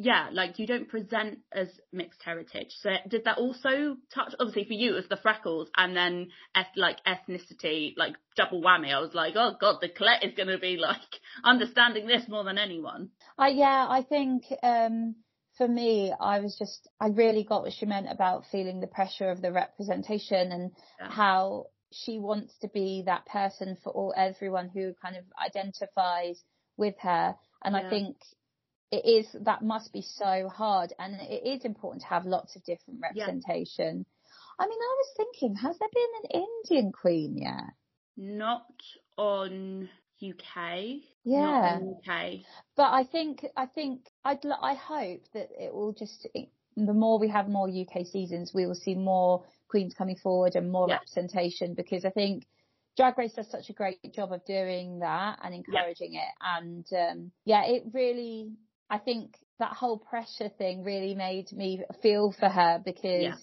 [0.02, 2.74] yeah, like you don't present as mixed heritage.
[2.80, 4.32] So did that also touch?
[4.40, 8.94] Obviously, for you, it was the freckles, and then eth- like ethnicity, like double whammy.
[8.94, 11.00] I was like, oh god, the Colette is going to be like
[11.44, 13.10] understanding this more than anyone.
[13.38, 15.16] Uh, yeah, I think um,
[15.58, 19.30] for me, I was just, I really got what she meant about feeling the pressure
[19.30, 21.10] of the representation and Yeah.
[21.10, 26.42] how she wants to be that person for all everyone who kind of identifies
[26.78, 27.34] with her.
[27.62, 27.86] And Yeah.
[27.86, 28.16] I think
[28.90, 32.64] it is that must be so hard, and it is important to have lots of
[32.64, 33.26] different Yeah.
[33.26, 34.04] representation.
[34.58, 37.72] I mean, I was thinking, has there been an Indian queen yet?
[38.16, 38.66] Not
[39.16, 39.88] on
[40.22, 41.02] UK.
[41.24, 41.40] Yeah.
[41.40, 42.40] Not on UK.
[42.76, 46.26] But I think I think I'd I hope that it will just
[46.76, 50.70] the more we have more UK seasons, we will see more queens coming forward and
[50.70, 50.94] more Yeah.
[50.94, 52.46] representation because I think
[52.96, 56.28] Drag Race does such a great job of doing that and encouraging it.
[56.40, 58.52] And um, yeah, it really
[58.90, 63.34] I think that whole pressure thing really made me feel for her because Yeah.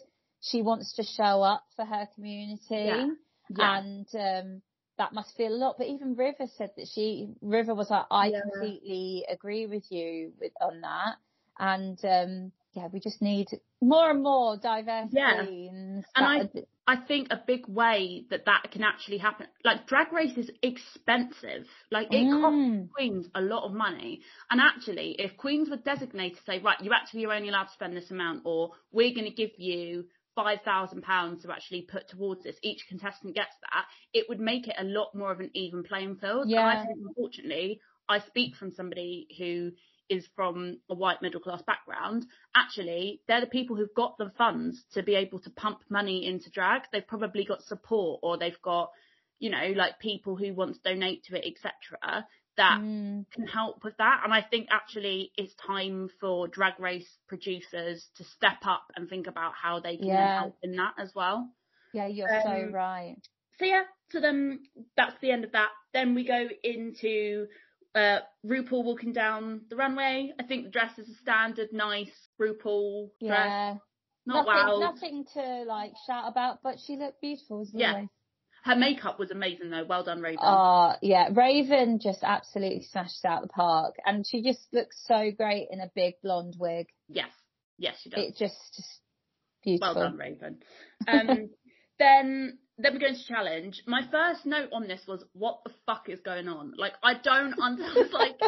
[0.41, 3.07] she wants to show up for her community Yeah.
[3.49, 3.77] Yeah.
[3.79, 4.61] and um
[4.97, 5.75] that must feel a lot.
[5.77, 10.51] But even River said that she River was like, I completely agree with you with
[10.59, 11.15] on that.
[11.59, 13.47] And um yeah, we just need
[13.81, 15.41] more and more diverse Yeah.
[15.41, 16.51] And that
[16.87, 21.67] I think a big way that that can actually happen, like drag race is expensive.
[21.91, 22.89] Like it costs Mm.
[22.95, 24.21] queens a lot of money.
[24.49, 27.73] And actually, if queens were designated to say, right, you actually are only allowed to
[27.73, 32.07] spend this amount, or we're going to give you five thousand pounds to actually put
[32.07, 35.51] towards this, each contestant gets that, it would make it a lot more of an
[35.53, 36.47] even playing field.
[36.55, 36.67] And Yeah.
[36.67, 39.71] I think unfortunately, I speak from somebody who
[40.09, 44.83] is from a white middle class background, actually they're the people who've got the funds
[44.93, 46.83] to be able to pump money into drag.
[46.91, 48.91] They've probably got support or they've got,
[49.39, 52.25] you know, like people who want to donate to it, etc.
[52.57, 53.25] That Mm.
[53.33, 54.21] can help with that.
[54.23, 59.27] And I think actually it's time for drag race producers to step up and think
[59.27, 60.39] about how they can Yeah.
[60.39, 61.49] help in that as well.
[61.93, 63.17] Yeah, you're so Um, right.
[63.59, 64.59] So yeah, so then
[64.95, 65.69] that's the end of that.
[65.93, 67.47] Then we go into
[67.97, 70.33] uh, RuPaul walking down the runway.
[70.39, 73.47] I think the dress is a standard, nice RuPaul dress.
[73.47, 73.75] Yeah.
[74.25, 74.79] Not nothing, wow.
[74.79, 77.93] nothing to like shout about, but she looked beautiful as Yeah.
[77.93, 78.09] always.
[78.63, 79.85] Her makeup was amazing though.
[79.85, 80.39] Well done, Raven.
[80.41, 85.69] Oh yeah, Raven just absolutely smashed out the park, and she just looks so great
[85.71, 86.87] in a big blonde wig.
[87.07, 87.31] yes,
[87.77, 88.19] yes, she does.
[88.19, 89.01] It just, just
[89.63, 89.95] beautiful.
[89.95, 90.59] Well done, Raven.
[91.07, 91.49] Um,
[91.99, 93.81] then then we go into challenge.
[93.87, 96.73] My first note on this was, what the fuck is going on?
[96.77, 98.09] Like, I don't understand.
[98.13, 98.39] like,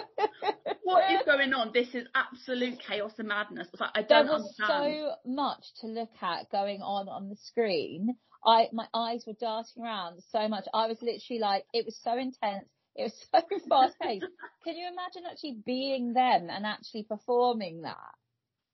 [0.83, 1.71] what is going on?
[1.73, 3.67] This is absolute chaos and madness.
[3.71, 4.95] It's like I don't there was understand.
[5.25, 8.15] so much to look at going on on the screen.
[8.45, 10.65] I my eyes were darting around so much.
[10.73, 12.69] I was literally like, it was so intense.
[12.95, 14.25] It was so fast paced.
[14.63, 17.97] Can you imagine actually being them and actually performing that?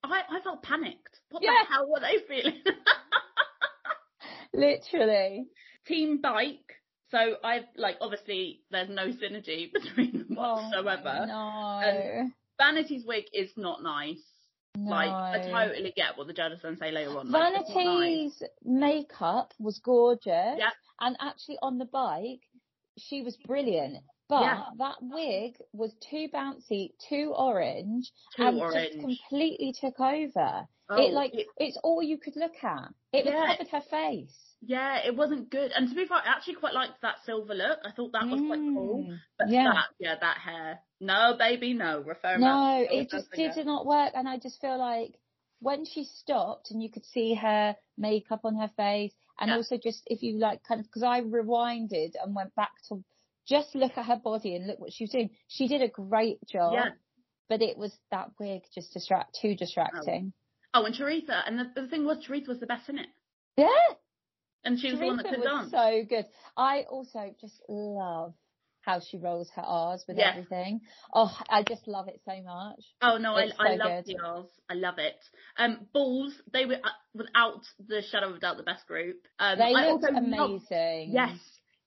[0.04, 1.18] I, I felt panicked.
[1.30, 1.50] What Yeah.
[1.68, 2.60] the hell were they feeling?
[4.56, 5.46] Literally.
[5.86, 6.58] Team Bike.
[7.10, 11.28] So I've like obviously there's no synergy between them oh, whatsoever.
[11.30, 12.30] Oh, no.
[12.58, 14.22] Vanity's wig is not nice.
[14.76, 14.90] no.
[14.90, 17.30] Like I totally get what the judges then say later on.
[17.30, 17.62] like, nice.
[17.72, 20.56] Vanity's makeup was gorgeous.
[20.58, 20.70] Yeah.
[21.00, 22.40] And actually on the bike,
[22.98, 23.98] she was brilliant.
[24.28, 24.64] But Yeah.
[24.78, 28.94] that wig was too bouncy, too orange, Too and orange.
[28.94, 30.66] just completely took over.
[30.88, 32.88] Oh, it like it- it's all you could look at.
[33.12, 33.46] It Yeah.
[33.54, 34.45] covered her face.
[34.62, 35.70] Yeah, it wasn't good.
[35.72, 37.78] And to be fair, I actually quite liked that silver look.
[37.84, 39.04] I thought that was quite cool.
[39.08, 39.18] Mm.
[39.38, 39.70] But Yeah.
[39.72, 40.80] that, yeah, that hair.
[41.00, 42.00] No, baby, no.
[42.00, 44.12] Refer No, it just did not work.
[44.14, 45.14] And I just feel like
[45.60, 49.56] when she stopped and you could see her makeup on her face and Yeah.
[49.56, 53.04] also just if you like kind of, cause I rewinded and went back to
[53.46, 55.30] just look at her body and look what she was doing.
[55.48, 56.90] She did a great job, Yeah.
[57.48, 60.32] but it was that wig just distract, too distracting.
[60.74, 61.42] Oh, and Choriza.
[61.46, 63.08] And the, the thing was, Choriza was the best in it.
[63.56, 63.68] Yeah.
[64.66, 65.70] And she was the one that Choriza could was dance.
[65.70, 66.26] so good.
[66.56, 68.34] I also just love
[68.82, 70.30] how she rolls her R's with Yeah.
[70.30, 70.80] everything.
[71.12, 72.84] Oh, I just love it so much.
[73.02, 74.16] Oh no, I, It's I so love good.
[74.22, 74.46] R's.
[74.70, 75.16] I love it.
[75.56, 76.34] Um, balls.
[76.52, 79.16] They were uh, without the shadow of a doubt the best group.
[79.40, 81.10] Um, They I looked also loved- amazing.
[81.12, 81.36] yes,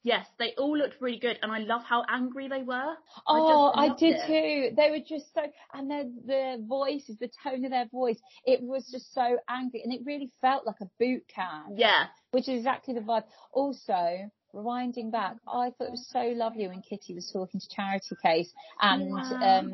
[0.04, 2.94] yes, they all looked really good, and I love how angry they were.
[3.28, 4.28] Oh, just I, did it.
[4.28, 4.76] too.
[4.76, 5.42] They were just so,
[5.74, 9.94] and their their voices, the tone of their voice, it was just so angry, and
[9.94, 13.24] it really felt like a boot camp, Yeah, which is exactly the vibe.
[13.52, 18.16] Also, rewinding back, I thought it was so lovely when Kitty was talking to Charity
[18.24, 19.72] Kase, and um,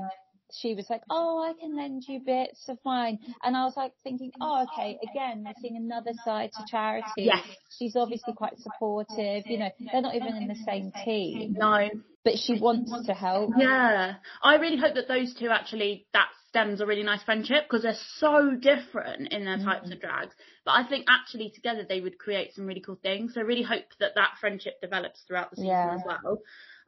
[0.62, 1.18] she was like, mm-hmm.
[1.18, 3.20] oh, I can lend you bits of mine.
[3.44, 4.42] And I was like thinking, mm-hmm.
[4.42, 7.06] oh, okay, again, we're seeing another side to Charity.
[7.18, 7.44] Yes.
[7.78, 9.44] She's obviously quite supportive.
[9.46, 11.90] You know, they're not even in the same team, No.
[12.24, 13.52] but she wants to help.
[13.58, 14.16] Yeah.
[14.44, 17.98] I really hope that those two actually, that stems a really nice friendship because they're
[18.18, 19.66] so different in their mm-hmm.
[19.66, 20.34] types of drags.
[20.64, 23.34] But I think actually together they would create some really cool things.
[23.34, 25.96] So I really hope that that friendship develops throughout the season Yeah.
[25.96, 26.40] as well.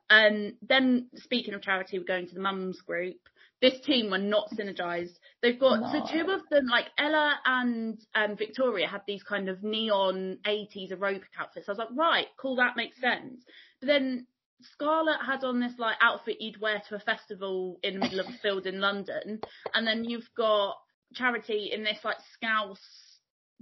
[0.10, 3.18] Um, then speaking of Charity, we're going to the mums group.
[3.62, 5.18] This team were not synergized.
[5.42, 5.92] They've got No.
[5.92, 10.92] so two of them, like Ella and um, Victoria, had these kind of neon 80s
[10.92, 11.68] aerobic outfits.
[11.68, 13.44] I was like, right, cool, that makes sense.
[13.80, 14.28] But then
[14.62, 18.28] Scarlett had on this like outfit you'd wear to a festival in the middle of
[18.28, 19.40] a field in London,
[19.74, 20.76] and then you've got
[21.14, 23.07] Charity in this like scouse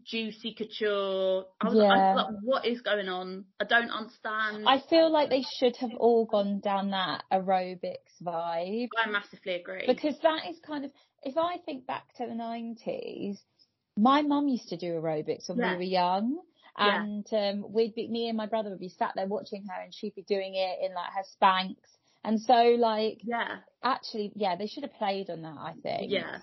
[0.03, 1.45] juicy couture.
[1.61, 2.13] I was, I Yeah.
[2.13, 3.45] was like, what is going on?
[3.59, 4.67] I don't understand.
[4.67, 8.89] I feel like they should have all gone down that aerobics vibe.
[8.97, 9.85] I massively agree.
[9.87, 10.91] because that is kind of
[11.23, 13.41] if I think back to the nineties,
[13.97, 15.71] my mum used to do aerobics when Yeah.
[15.71, 16.39] we were young.
[16.77, 17.01] Yeah.
[17.03, 19.93] And um, we'd be me and my brother would be sat there watching her and
[19.93, 21.77] she'd be doing it in like her Spanx.
[22.25, 26.11] And so like yeah, actually yeah, they should have played on that, I think.
[26.11, 26.39] yeah,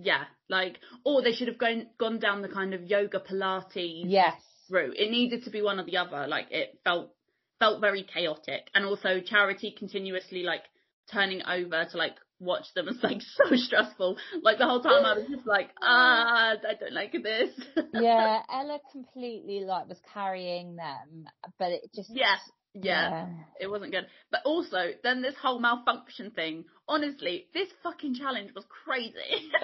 [0.00, 0.24] yeah.
[0.48, 4.40] Like, or they should have gone gone down the kind of yoga Pilates Yes.
[4.70, 4.96] route.
[4.96, 6.26] It needed to be one or the other.
[6.26, 7.12] Like, it felt
[7.58, 10.62] felt very chaotic, and also Charity continuously like
[11.10, 14.18] turning over to like watch them was like so stressful.
[14.42, 17.50] Like the whole time I was just like, ah, I don't like this.
[17.94, 21.26] yeah, Ella completely like was carrying them,
[21.58, 22.36] but it just yeah,
[22.84, 23.28] yeah.
[23.60, 24.06] it wasn't good.
[24.30, 26.64] But also, then this whole malfunction thing.
[26.88, 29.50] Honestly, this fucking challenge was crazy.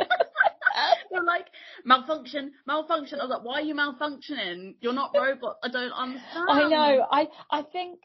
[1.10, 1.46] They're like
[1.84, 3.20] malfunction, malfunction.
[3.20, 4.76] I was like, why are you malfunctioning?
[4.80, 5.58] You're not robot.
[5.62, 6.48] I don't understand.
[6.48, 7.06] I know.
[7.10, 8.00] I I think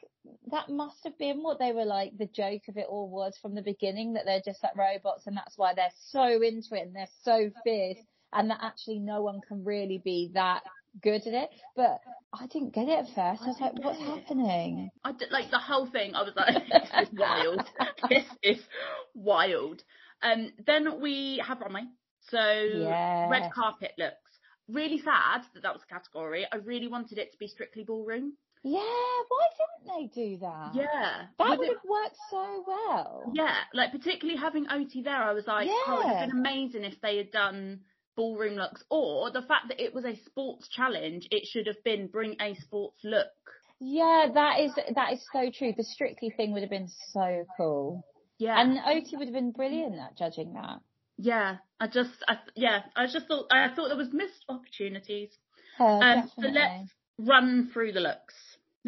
[0.50, 2.16] that must have been what they were like.
[2.18, 5.36] The joke of it all was from the beginning that they're just like robots, and
[5.36, 7.98] that's why they're so into it and they're so fierce,
[8.32, 10.62] and that actually no one can really be that
[11.02, 11.50] good at it.
[11.76, 12.00] But
[12.32, 13.42] I didn't get it at first.
[13.42, 14.90] I was like, what's happening?
[15.04, 16.14] I did, like the whole thing.
[16.14, 17.62] I was like, this is wild.
[18.10, 18.58] this is
[19.14, 19.82] wild.
[20.22, 21.84] Um, then we have runway.
[22.30, 23.30] So Yeah.
[23.30, 24.14] red carpet looks.
[24.68, 26.46] Really sad that that was a category.
[26.52, 28.34] I really wanted it to be strictly ballroom.
[28.62, 30.72] Yeah, why didn't they do that?
[30.74, 31.26] Yeah.
[31.38, 33.32] That would have worked so well.
[33.32, 36.84] Yeah, like particularly having Oti there, I was like, oh, it would have been amazing
[36.84, 37.80] if they had done
[38.18, 42.08] ballroom looks, or the fact that it was a sports challenge, it should have been
[42.08, 43.28] bring a sports look.
[43.80, 45.72] Yeah, that is that is so true.
[45.76, 48.04] The Strictly thing would have been so cool,
[48.38, 50.80] Yeah, and Oti would have been brilliant at judging that.
[51.16, 51.56] yeah.
[51.80, 55.30] I just, I, yeah, I just thought, I thought there was missed opportunities.
[55.78, 58.34] Oh, Um, so let's run through the looks.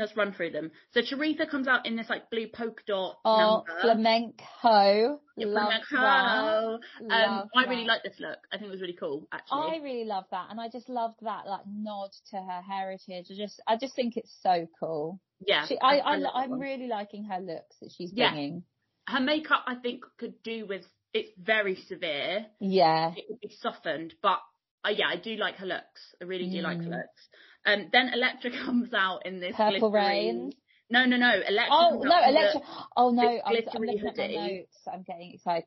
[0.01, 0.71] Let's run through them.
[0.93, 3.81] So Choriza comes out in this like blue polka dot Oh, number.
[3.83, 5.21] flamenco.
[5.37, 6.79] Yeah, flamenco.
[6.99, 8.39] Um, I really like this look.
[8.53, 9.59] I think it was really cool, actually.
[9.61, 13.27] I really love that, and I just loved that like nod to her heritage.
[13.31, 15.21] I just, I just think it's so cool.
[15.47, 16.61] yeah, She, I, I, I'm one.
[16.61, 18.33] really liking her looks that she's Yeah.
[18.33, 18.65] bringing.
[19.09, 20.83] Her makeup, I think, could do with.
[21.13, 22.47] It's very severe.
[22.61, 24.39] Yeah, It could be softened, but
[24.85, 26.15] uh, yeah, I do like her looks.
[26.23, 26.91] I really do like her Mm.
[26.99, 27.29] looks.
[27.67, 30.53] Um, then Elektra comes out in this Purple Rain.
[30.91, 31.31] No, no, no.
[31.31, 31.69] Elektra.
[31.71, 32.61] Oh no, in the- Elektra.
[32.97, 34.77] Oh no, I'm, I'm looking at my notes.
[34.93, 35.65] I'm getting excited.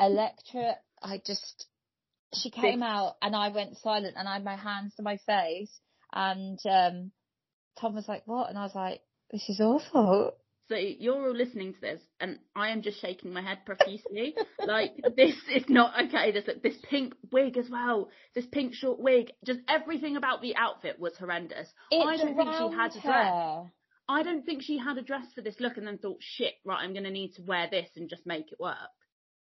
[0.00, 1.66] Elektra, I just,
[2.34, 5.80] she came out and I went silent and I had my hands to my face
[6.12, 7.12] and um
[7.80, 8.48] Tom was like, what?
[8.50, 10.32] And I was like, this is awful.
[10.68, 14.34] So you're all listening to this, and I am just shaking my head profusely.
[14.66, 16.32] like this is not okay.
[16.32, 18.08] This this pink wig as well.
[18.34, 19.30] This pink short wig.
[19.44, 21.68] Just everything about the outfit was horrendous.
[21.92, 23.70] I don't think she had a dress.
[24.08, 26.82] I don't think she had a dress for this look, and then thought, shit, right,
[26.82, 28.76] I'm gonna need to wear this and just make it work.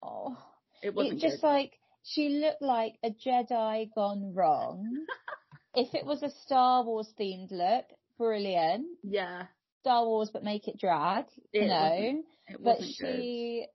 [0.03, 0.37] Oh,
[0.83, 1.47] It wasn't it just good.
[1.47, 1.73] like
[2.05, 5.07] she looked like a Jedi gone wrong.
[5.75, 7.85] if it was a Star Wars themed look,
[8.19, 8.87] brilliant.
[9.03, 9.45] yeah,
[9.83, 12.23] Star Wars, but make it drag, It you know.
[12.49, 13.17] it but wasn't good.
[13.17, 13.67] she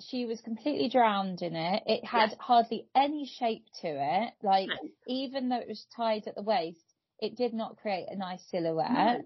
[0.00, 1.82] she was completely drowned in it.
[1.86, 2.36] It had Yeah.
[2.40, 4.34] hardly any shape to it.
[4.42, 4.74] Like No.
[5.06, 6.82] even though it was tied at the waist,
[7.20, 8.90] it did not create a nice silhouette.
[8.90, 9.20] No.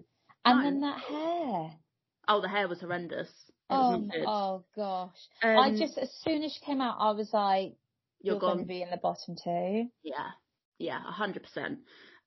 [0.45, 0.63] And No.
[0.63, 1.79] then that hair.
[2.27, 3.31] Oh, the hair was horrendous.
[3.71, 5.17] Oh, oh gosh.
[5.41, 7.75] Um, I just as soon as she came out, I was like,
[8.21, 9.89] you're, "You're, gonna be in the bottom two.
[10.03, 10.29] Yeah,
[10.77, 11.79] yeah, a hundred percent.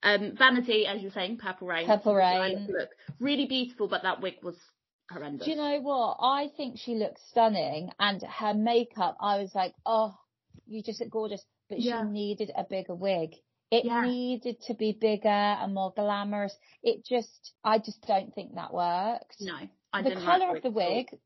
[0.02, 1.86] Um, Vanity, as you're saying, Purple Rain.
[1.86, 2.68] Purple Rain.
[2.70, 2.88] Look,
[3.18, 4.56] really beautiful, but that wig was
[5.10, 5.44] horrendous.
[5.44, 6.16] Do you know what?
[6.20, 9.16] I think she looks stunning, and her makeup.
[9.20, 10.14] I was like, oh,
[10.66, 11.44] you just look gorgeous.
[11.68, 12.02] But Yeah.
[12.02, 13.34] she needed a bigger wig.
[13.70, 14.04] It Yeah.
[14.04, 16.56] needed to be bigger and more glamorous.
[16.82, 19.36] It just, I just don't think that worked.
[19.40, 19.56] No,
[19.92, 21.18] I the didn't colour like of the wig,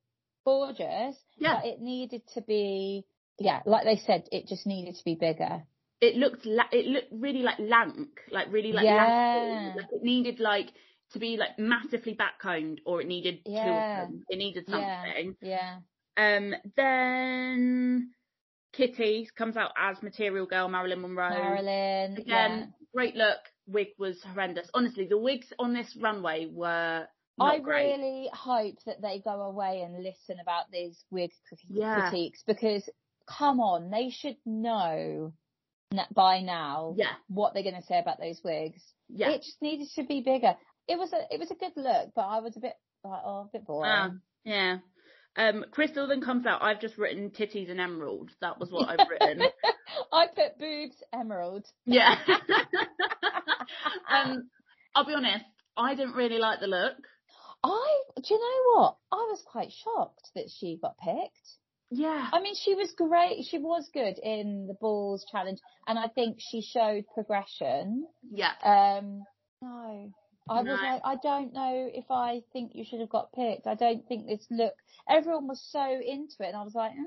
[0.45, 1.17] gorgeous.
[1.39, 1.57] Yeah.
[1.57, 3.07] But it needed to be
[3.39, 5.65] yeah, like they said, it just needed to be bigger.
[6.01, 8.97] It looked la- it looked really like lank, like really like Yeah.
[9.07, 9.79] lanky.
[9.81, 10.71] Like it needed like
[11.13, 14.07] to be like massively backcombed, or it needed Yeah.
[14.07, 14.23] two.
[14.29, 15.37] It needed something.
[15.41, 15.79] Yeah.
[16.17, 18.11] Um, then
[18.73, 21.31] Kitty comes out as Material Girl Marilyn Monroe.
[21.31, 22.19] Marilyn.
[22.19, 23.39] Again, great look.
[23.67, 24.69] Wig was horrendous.
[24.75, 27.07] Honestly, the wigs on this runway were
[27.39, 27.97] not I great.
[27.97, 32.11] really hope that they go away and listen about these wig cri- Yeah.
[32.11, 32.89] critiques because,
[33.27, 35.33] come on, they should know
[36.15, 38.83] by now Yeah, what they're going to say about those wigs.
[39.09, 39.31] yeah.
[39.31, 40.55] It just needed to be bigger.
[40.89, 42.75] It was a it was a good look, but I was a bit
[43.05, 43.91] like oh a bit boring.
[43.91, 44.11] Ah,
[44.45, 44.79] yeah.
[45.37, 46.63] Um, Krystal then comes out.
[46.63, 48.31] I've just written titties and emerald.
[48.41, 49.43] That was what I've written.
[50.13, 51.67] I put boobs emerald.
[51.87, 52.15] yeah.
[54.11, 54.49] um,
[54.95, 55.45] I'll be honest.
[55.77, 56.95] I didn't really like the look.
[57.65, 58.97] I do you know what?
[59.11, 61.59] I was quite shocked that she got picked.
[61.91, 62.29] Yeah.
[62.33, 63.45] I mean, she was great.
[63.49, 68.07] She was good in the balls challenge, and I think she showed progression.
[68.31, 68.53] Yeah.
[68.63, 69.23] Um,
[69.63, 70.13] no,
[70.49, 70.73] I was No.
[70.75, 73.67] like, I don't know if I think you should have got picked.
[73.67, 74.75] I don't think this look.
[75.09, 77.05] Everyone was so into it, and I was like, mm.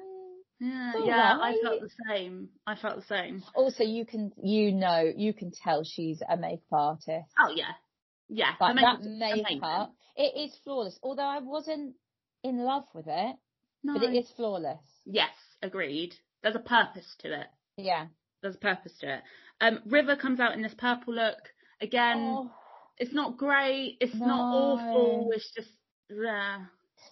[0.60, 0.92] Yeah.
[0.96, 1.38] It's Yeah.
[1.40, 2.50] I felt the same.
[2.66, 3.44] I felt the same.
[3.56, 7.28] also you can, you know, you can tell she's a makeup artist.
[7.40, 7.74] Oh yeah.
[8.28, 8.54] Yeah.
[8.60, 9.44] Like Her that makeup's amazing.
[9.62, 10.98] makeup, it is flawless.
[11.04, 11.94] Although I wasn't
[12.44, 13.36] in love with it,
[13.84, 13.94] No.
[13.94, 14.82] but it is flawless.
[15.06, 15.32] Yes.
[15.62, 16.14] Agreed.
[16.44, 17.48] There's a purpose to it.
[17.78, 18.08] Yeah.
[18.42, 19.22] There's a purpose to it.
[19.62, 21.38] Um, River comes out in this purple look
[21.82, 22.18] again.
[22.18, 22.52] Oh,
[22.98, 23.98] It's not great.
[24.00, 25.32] It's not awful.
[25.34, 25.70] It's just
[26.10, 26.66] yeah.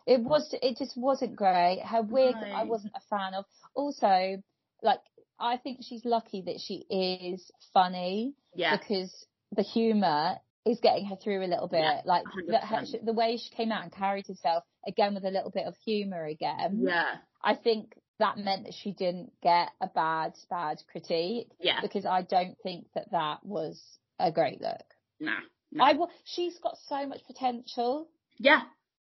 [0.05, 0.53] it was.
[0.61, 1.81] It just wasn't great.
[1.83, 3.45] Her wig, I wasn't a fan of.
[3.73, 4.41] Also,
[4.83, 4.99] like
[5.39, 8.77] I think she's lucky that she is funny Yeah.
[8.77, 11.79] because the humour is getting her through a little bit.
[11.81, 15.29] Yeah, like the, her, the way she came out and carried herself again with a
[15.29, 16.81] little bit of humour again.
[16.87, 17.15] Yeah.
[17.43, 21.81] I think that meant that she didn't get a bad, bad critique Yeah.
[21.81, 23.81] because I don't think that that was
[24.19, 24.83] a great look.
[25.19, 25.39] Nah.
[25.71, 25.83] No.
[25.83, 28.07] I wa- she's got so much potential,
[28.39, 28.61] Yeah.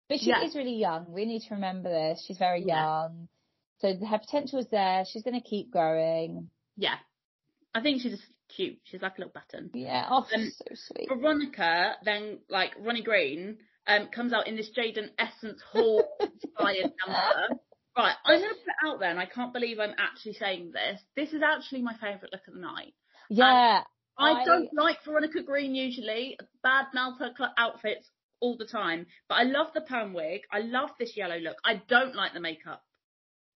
[0.09, 0.45] but she Yeah.
[0.45, 1.13] is really young.
[1.13, 2.25] We need to remember this.
[2.27, 2.85] She's very Yeah.
[2.85, 3.29] young.
[3.81, 5.05] So her potential is there.
[5.11, 6.49] She's going to keep growing.
[6.77, 6.97] Yeah.
[7.75, 8.25] I think she's just
[8.55, 8.79] cute.
[8.85, 9.71] She's like a little button.
[9.75, 10.07] Yeah.
[10.11, 11.09] Oh, Um, so sweet.
[11.09, 17.61] Veronica then like Ronnie Green um comes out in this Jaida Essence Hall inspired number.
[17.97, 21.01] Right, I'm gonna put it out there and I can't believe I'm actually saying this.
[21.17, 22.95] This is actually my favourite look of the night.
[23.29, 23.83] Yeah.
[24.19, 26.37] I, I- don't like Veronica Green usually.
[26.63, 28.09] Bad mouth her outfits
[28.41, 29.07] all the time.
[29.29, 30.43] But I love the perm wig.
[30.53, 31.57] I love this yellow look.
[31.65, 32.83] I don't like the makeup.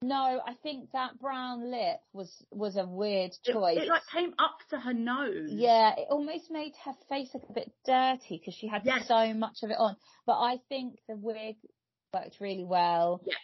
[0.06, 3.78] No, I think that brown lip was was a weird choice.
[3.78, 5.48] it like came up to her nose.
[5.50, 9.08] Yeah, it almost made her face look a bit dirty because she had Yes.
[9.08, 9.96] so much of it on.
[10.26, 11.56] But I think the wig
[12.12, 13.22] worked really well.
[13.24, 13.34] Yeah.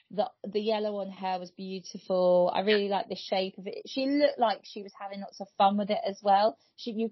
[0.45, 2.51] The the yellow on her was beautiful.
[2.55, 3.83] I really like the shape of it.
[3.87, 6.59] She looked like she was having lots of fun with it as well.
[6.77, 7.11] She you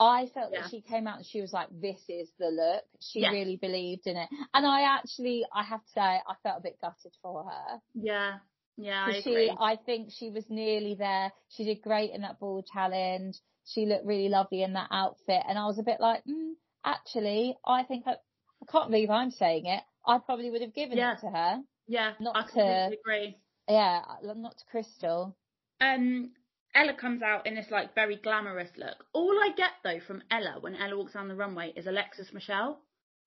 [0.00, 0.62] I felt Yeah.
[0.62, 3.32] that she came out and she was like, "This is the look." She Yes.
[3.32, 6.80] really believed in it, and I actually, I have to say, I felt a bit
[6.80, 7.80] gutted for her.
[7.94, 8.38] Yeah.
[8.80, 9.50] Yeah, I 'Cause agree.
[9.58, 11.32] I think she was nearly there.
[11.48, 13.36] She did great in that ball challenge.
[13.66, 16.52] She looked really lovely in that outfit, and I was a bit like, mm,
[16.84, 19.82] actually, I think I, I can't believe I'm saying it.
[20.06, 21.14] I probably would have given Yeah.
[21.14, 21.62] it to her.
[21.88, 23.36] yeah, not I to- agree.
[23.68, 25.34] Yeah, not to Krystal.
[25.80, 26.32] Um,
[26.74, 29.04] Ella comes out in this like very glamorous look.
[29.12, 32.80] All I get though from Ella when Ella walks down the runway is Alexis Michelle.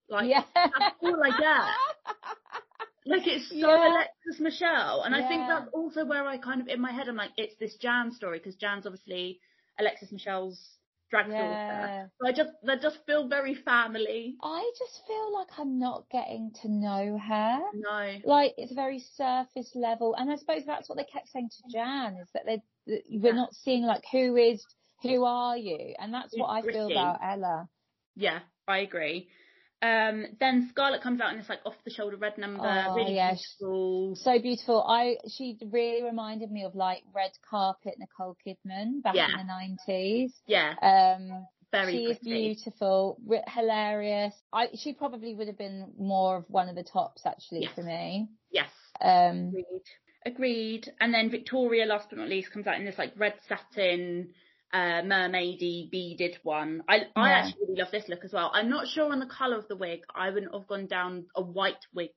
[0.08, 1.74] Like yeah, that's all I get.
[3.04, 3.88] Like it's so Yeah.
[3.88, 7.16] Alexis Michelle, and I think that's also where I kind of in my head I'm
[7.16, 9.40] like it's this Jan story because Jan's obviously
[9.78, 10.78] Alexis Michelle's
[11.10, 11.38] drag daughter.
[11.38, 12.06] yeah.
[12.20, 14.36] So I just they just feel very family.
[14.42, 17.58] I just feel like I'm not getting to know her.
[17.74, 18.18] No.
[18.24, 22.16] Like it's very surface level, and I suppose that's what they kept saying to Jan
[22.22, 23.40] is that they that we're Yeah.
[23.40, 24.64] not seeing like who is
[25.02, 27.68] who are you, and that's Who's what I feel about Ella.
[28.14, 29.28] Yeah, I agree.
[29.82, 33.16] Um, then Scarlett comes out in this like off the shoulder red number, Oh, really
[33.16, 33.32] yeah.
[33.34, 34.14] beautiful.
[34.16, 34.82] So beautiful.
[34.86, 39.26] I she really reminded me of like red carpet Nicole Kidman back Yeah.
[39.26, 40.32] in the nineties.
[40.46, 44.34] Yeah, Um, very she is beautiful, ri- hilarious.
[44.52, 47.74] I she probably would have been more of one of the tops actually Yes.
[47.74, 48.28] for me.
[48.52, 48.70] Yes.
[49.00, 49.82] Um, Agreed.
[50.24, 50.92] Agreed.
[51.00, 54.32] And then Victoria, last but not least, comes out in this like red satin,
[54.72, 56.82] uh, mermaidy beaded one.
[56.88, 58.50] I I actually really love this look as well.
[58.54, 60.00] I'm not sure on the colour of the wig.
[60.14, 62.10] I wouldn't have gone down a white wig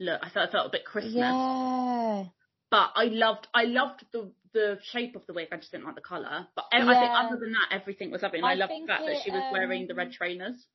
[0.00, 0.20] look.
[0.22, 1.14] I felt I felt a bit Christmas.
[1.14, 2.24] yeah.
[2.70, 5.48] But I loved I loved the the shape of the wig.
[5.52, 6.46] I just didn't like the colour.
[6.56, 8.38] But I, I think other than that, everything was lovely.
[8.38, 10.66] And I, I loved the fact that she was wearing the um, red trainers.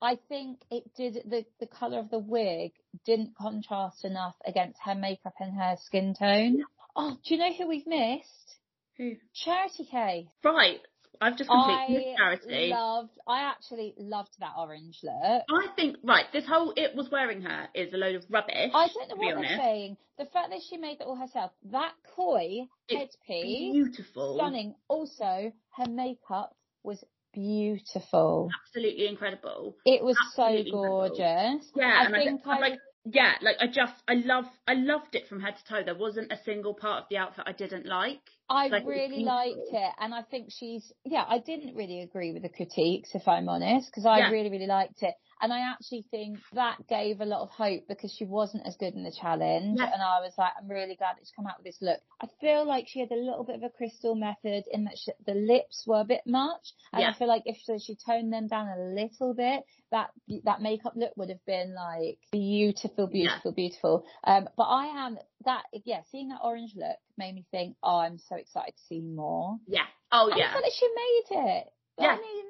[0.00, 2.72] I think it did the the color of the wig
[3.04, 6.62] didn't contrast enough against her makeup and her skin tone.
[6.94, 8.57] Oh, do you know who we've missed?
[8.98, 9.12] Who?
[9.34, 10.26] Charity Kase.
[10.44, 10.80] Right.
[11.20, 12.68] I've just completely I charity.
[12.68, 15.42] loved, I actually loved that orange look.
[15.50, 16.26] I think right.
[16.32, 18.70] This whole it was wearing her is a load of rubbish.
[18.72, 19.96] I don't know what they're saying.
[20.16, 24.36] The fact that she made that all herself, that koi It's headpiece, Beautiful.
[24.36, 24.74] stunning.
[24.86, 28.48] Also, her makeup was beautiful.
[28.66, 29.76] Absolutely incredible.
[29.84, 31.08] It was Absolutely so incredible.
[31.08, 31.66] gorgeous.
[31.74, 34.74] Yeah, I and I think think I, like yeah, like I just I love I
[34.74, 35.82] loved it from head to toe.
[35.84, 38.20] There wasn't a single part of the outfit I didn't like.
[38.50, 41.24] I like, really liked it, and I think she's yeah.
[41.28, 44.30] I didn't really agree with the critiques, if I'm honest, because I Yeah.
[44.30, 48.10] really really liked it, and I actually think that gave a lot of hope because
[48.12, 49.92] she wasn't as good in the challenge, Yeah.
[49.92, 52.00] and I was like, I'm really glad that she's come out with this look.
[52.20, 55.12] I feel like she had a little bit of a Crystal Methyd in that she,
[55.26, 57.10] the lips were a bit much, and Yeah.
[57.10, 60.10] I feel like if she, she toned them down a little bit, that
[60.44, 64.04] that makeup look would have been like beautiful, beautiful, beautiful.
[64.24, 68.18] Um, but I am that yeah, seeing that orange look made me think, oh, I'm
[68.18, 69.56] so excited to see more.
[69.66, 69.86] Yeah.
[70.12, 70.52] Oh And yeah.
[70.52, 71.66] fact that she made it.
[71.98, 72.06] Yeah.
[72.08, 72.46] I mean,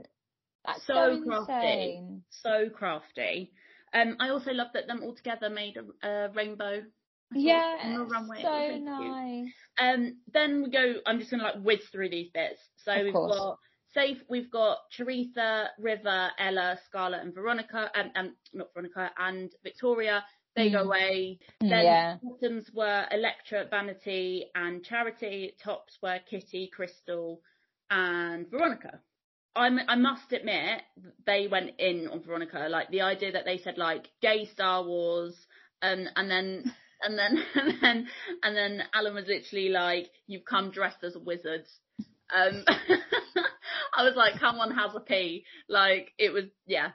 [0.65, 1.53] that's So so, crafty.
[1.55, 2.23] insane.
[2.31, 3.53] So crafty.
[3.95, 6.83] Um, I also love that them all together made a, a rainbow.
[7.33, 8.43] Yeah, on the runway.
[8.43, 9.53] So nice.
[9.79, 10.95] Um, then we go.
[11.07, 12.61] I'm just gonna like whiz through these bits.
[12.85, 13.37] So Of we've course.
[13.37, 13.59] got
[13.95, 14.19] safe.
[14.31, 20.25] We've got Choriza, River, Ella, Scarlett, and Veronica, and, and not Veronica and Victoria.
[20.57, 20.87] They go Mm.
[20.87, 21.39] away.
[21.61, 22.19] Then Yeah.
[22.23, 25.55] bottoms were Elektra, Vanity, and Charity.
[25.63, 27.41] Tops were Kitty, Krystal,
[27.91, 29.01] and Veronica.
[29.57, 30.83] I'm, I must admit,
[31.27, 32.69] they went in on Veronica.
[32.69, 35.35] Like the idea that they said like gay Star Wars,
[35.83, 36.73] and and then
[37.03, 38.09] and then and then
[38.43, 41.67] and then Alan was literally like, "You've come dressed as a wizard."
[42.31, 42.65] Um,
[43.95, 46.91] I was like, "Come on, has a pee." Like it was, yeah,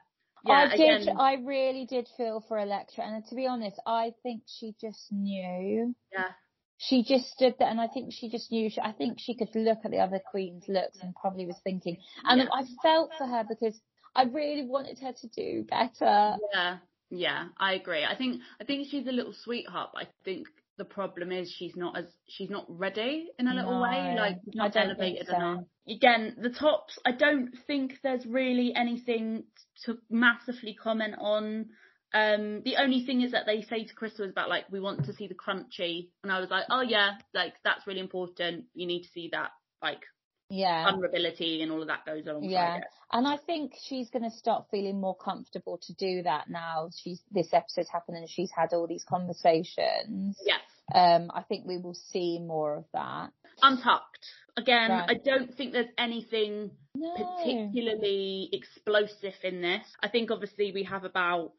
[0.45, 0.69] yeah.
[0.71, 1.01] I did.
[1.01, 5.11] again, I really did feel for Elektra, and to be honest, I think she just
[5.11, 5.95] knew.
[6.11, 6.31] yeah,
[6.77, 8.69] She just stood there, and I think she just knew.
[8.69, 11.97] She, I think she could look at the other queen's looks and probably was thinking.
[12.25, 12.47] And Yeah.
[12.53, 13.79] I felt for her because
[14.15, 16.37] I really wanted her to do better.
[16.53, 16.77] yeah,
[17.09, 17.45] yeah.
[17.57, 18.03] I agree.
[18.03, 21.75] I think I think she's a little sweetheart, but I think the problem is she's
[21.75, 24.15] not as she's not ready in a little way.
[24.17, 25.35] Like not elevated so.
[25.35, 25.63] enough.
[25.87, 26.97] Again, the tops.
[27.05, 29.43] I don't think there's really anything
[29.85, 31.69] to massively comment on.
[32.13, 35.05] Um, the only thing is that they say to Krystal is about like we want
[35.05, 38.65] to see the crunchy, and I was like, oh yeah, like that's really important.
[38.73, 39.49] You need to see that
[39.81, 40.03] like
[40.49, 40.83] Yeah.
[40.89, 42.43] vulnerability and all of that goes on.
[42.43, 42.79] Yeah.
[43.11, 46.89] And I think she's going to start feeling more comfortable to do that now.
[46.95, 50.37] She's this episode's happened and she's had all these conversations.
[50.45, 50.61] Yes.
[50.93, 53.31] Um, I think we will see more of that.
[53.61, 54.25] Untucked.
[54.57, 55.09] Again, Right.
[55.09, 57.13] I don't think there's anything No.
[57.15, 59.85] particularly explosive in this.
[60.01, 61.53] I think obviously we have about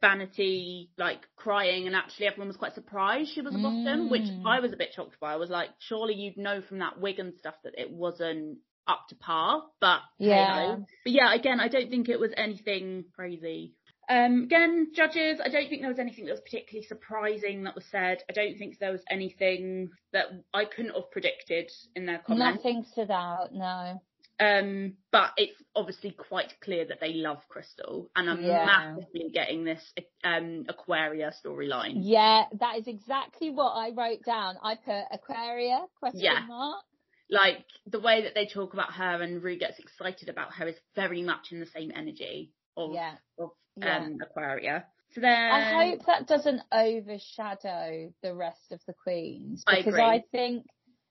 [0.00, 4.46] Vanity like crying and actually everyone was quite surprised she was a bottom, which Mm.
[4.46, 5.34] I was a bit shocked by.
[5.34, 9.06] I was like, surely you'd know from that wig and stuff that it wasn't up
[9.10, 9.62] to par.
[9.78, 10.76] But Yeah.
[10.76, 10.86] ho.
[11.04, 13.74] But yeah, again, I don't think it was anything crazy.
[14.10, 17.84] Um, again, judges, I don't think there was anything that was particularly surprising that was
[17.92, 18.18] said.
[18.28, 22.56] I don't think there was anything that I couldn't have predicted in their comments.
[22.56, 24.02] Nothing stood out, no.
[24.40, 28.64] Um, but it's obviously quite clear that they love Krystal, and I'm Yeah.
[28.66, 29.92] massively getting this
[30.24, 31.98] um Aquaria storyline.
[31.98, 34.56] Yeah, that is exactly what I wrote down.
[34.60, 36.46] I put Aquaria question Yeah.
[36.48, 36.84] mark.
[37.28, 40.80] Like the way that they talk about her and Ru gets excited about her is
[40.96, 43.14] very much in the same energy of Yeah.
[43.38, 43.96] of Yeah.
[43.98, 44.86] um Aquaria.
[45.12, 50.02] So then I hope that doesn't overshadow the rest of the queens I because agree.
[50.04, 50.66] I, think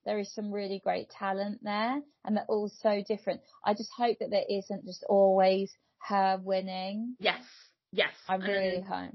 [0.05, 3.41] there is some really great talent there and they're all so different.
[3.65, 5.71] I just hope that there isn't just always
[6.07, 7.15] her winning.
[7.19, 7.43] yes,
[7.91, 9.13] yes, I really hope.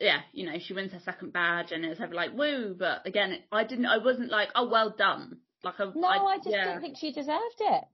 [0.00, 3.36] yeah, you know, she wins her second badge and it's ever like woo, but again,
[3.50, 5.38] I didn't, I wasn't like, oh, well done.
[5.64, 7.84] Like I, No, I, just yeah, didn't think she deserved it.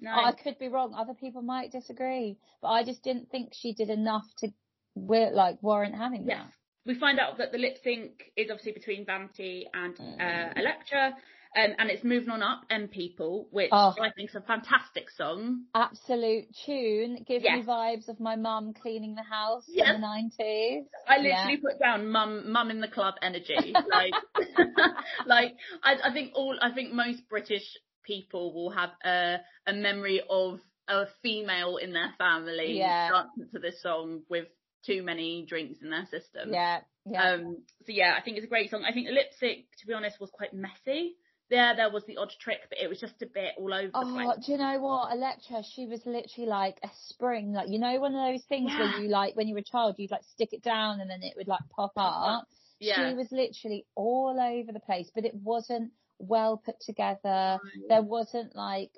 [0.00, 0.94] No, I could be wrong.
[0.94, 4.48] Other people might disagree, but I just didn't think she did enough to
[4.94, 6.38] like warrant having Yes.
[6.44, 6.52] that.
[6.86, 10.20] We find out that the lip sync is obviously between Vanity and Mm.
[10.20, 11.16] uh, Elektra,
[11.56, 13.94] um, and it's moving on up and people, which Oh.
[14.00, 15.64] I think is a fantastic song.
[15.74, 17.24] Absolute tune.
[17.26, 19.88] Gives me vibes of my mum cleaning the house Yes.
[19.88, 20.86] in the nineties.
[21.08, 23.74] I literally put down mum, mum in the club energy.
[23.90, 24.14] Like,
[25.26, 27.76] like I, I think all, I think most British
[28.06, 29.36] people will have a,
[29.66, 33.10] a memory of a female in their family Yeah.
[33.10, 34.46] dancing to this song with
[34.84, 36.52] too many drinks in their system.
[36.52, 37.32] Yeah, yeah.
[37.32, 38.84] Um, so yeah, I think it's a great song.
[38.88, 41.16] I think the lip sync, to be honest, was quite messy.
[41.48, 43.92] There, there was the odd trick, but it was just a bit all over the
[43.94, 44.46] Oh, place.
[44.46, 45.12] do you know what?
[45.12, 47.52] Elektra, she was literally like a spring.
[47.52, 48.78] Like, you know, one of those things Yeah.
[48.86, 51.22] where you like, when you were a child, you'd like stick it down and then
[51.22, 52.48] it would like pop Pop up.
[52.80, 57.58] Yeah, She was literally all over the place, but it wasn't well put together.
[57.88, 58.90] There wasn't like,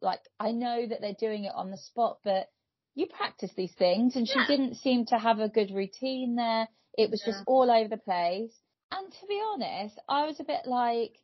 [0.00, 2.48] like, I know that they're doing it on the spot, but
[2.94, 6.68] you practice these things and she didn't seem to have a good routine there.
[6.96, 8.52] It was just all over the place.
[8.92, 11.16] And to be honest, I was a bit like,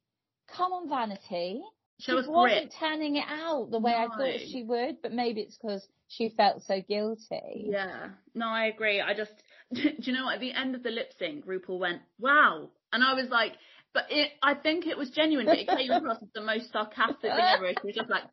[0.57, 1.63] come on, Vanity.
[2.01, 2.75] Show she us wasn't grit.
[2.81, 6.63] turning it out the way I thought she would, but maybe it's because she felt
[6.63, 7.69] so guilty.
[7.71, 9.01] Yeah, no, I agree.
[9.01, 9.33] I just,
[9.75, 10.37] do you know what?
[10.37, 13.53] At the end of the lip sync, RuPaul went, "Wow," and I was like,
[13.95, 17.21] but it, I think it was genuine, but it came across as the most sarcastic
[17.23, 17.67] thing ever.
[17.67, 18.25] It was just like,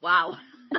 [0.00, 0.36] "Wow."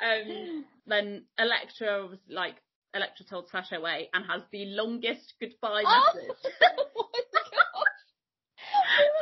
[0.00, 2.56] um, then Elektra was like,
[2.94, 6.52] Elektra told sashay away and has the longest goodbye Oh, message.
[6.96, 7.84] oh.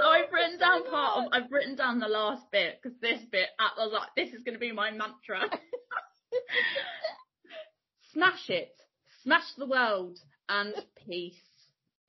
[0.01, 1.33] So I've written down part of.
[1.33, 4.55] I've written down the last bit because this bit, I was like, this is going
[4.55, 5.49] to be my mantra.
[8.13, 8.75] Smash it,
[9.23, 10.19] smash the world,
[10.49, 10.75] and
[11.07, 11.35] peace.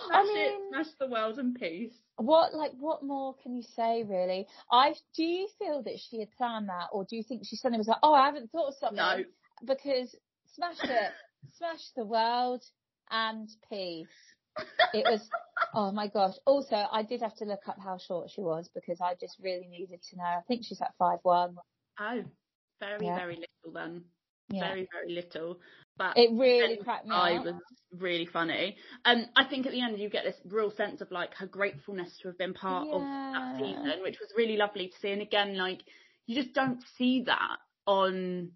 [0.07, 1.93] Smash it, mean- smash the world, and peace.
[2.17, 4.47] what like what more can you say really?
[4.71, 7.79] I do you feel that she had planned that or do you think she suddenly
[7.79, 9.25] was like, Oh, I haven't thought of something No,
[9.67, 10.15] because
[10.55, 11.13] smash it,
[11.59, 12.63] smash the world
[13.11, 14.07] and peace.
[14.95, 15.29] It was
[15.75, 16.35] oh my gosh.
[16.47, 19.67] Also I did have to look up how short she was because I just really
[19.69, 20.25] needed to know.
[20.25, 21.57] I think she's at five one.
[21.99, 22.23] oh,
[22.81, 23.17] very, Yeah.
[23.17, 24.05] very little then.
[24.49, 24.69] Yeah.
[24.69, 25.61] Very, very little.
[25.99, 27.55] But It really cracked me I was
[27.91, 28.77] really funny.
[29.05, 32.19] Um, I think at the end you get this real sense of like her gratefulness
[32.19, 35.11] to have been part of that season, which was really lovely to see.
[35.11, 35.83] And again, like
[36.27, 38.51] you just don't see that on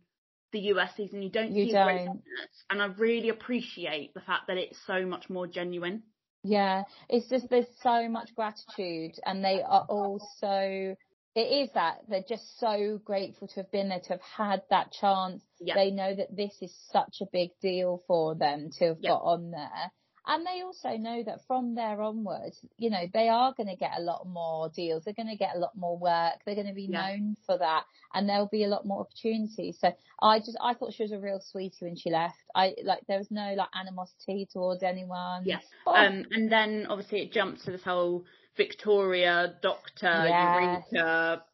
[0.52, 1.22] the US season.
[1.22, 2.22] You don't You see don't.
[2.68, 6.02] and I really appreciate the fact that it's so much more genuine.
[6.42, 10.94] Yeah, it's just there's so much gratitude, and they are all so.
[11.34, 14.92] It is that they're just so grateful to have been there, to have had that
[14.92, 15.42] chance.
[15.60, 15.74] Yeah.
[15.74, 19.10] They know that this is such a big deal for them to have Yeah.
[19.10, 19.92] got on there.
[20.26, 23.92] And they also know that from there onwards, you know, they are going to get
[23.96, 25.04] a lot more deals.
[25.04, 26.34] They're going to get a lot more work.
[26.44, 27.16] They're going to be Yeah.
[27.16, 29.78] known for that and there'll be a lot more opportunities.
[29.80, 32.36] So I just, I thought she was a real sweetie when she left.
[32.54, 35.44] I, like, there was no, like, animosity towards anyone.
[35.46, 35.64] Yes.
[35.86, 35.94] Oh.
[35.94, 38.24] Um, and then obviously it jumps to this whole
[38.56, 40.84] Victoria, Doctor, Yes.
[40.92, 41.44] Eureka,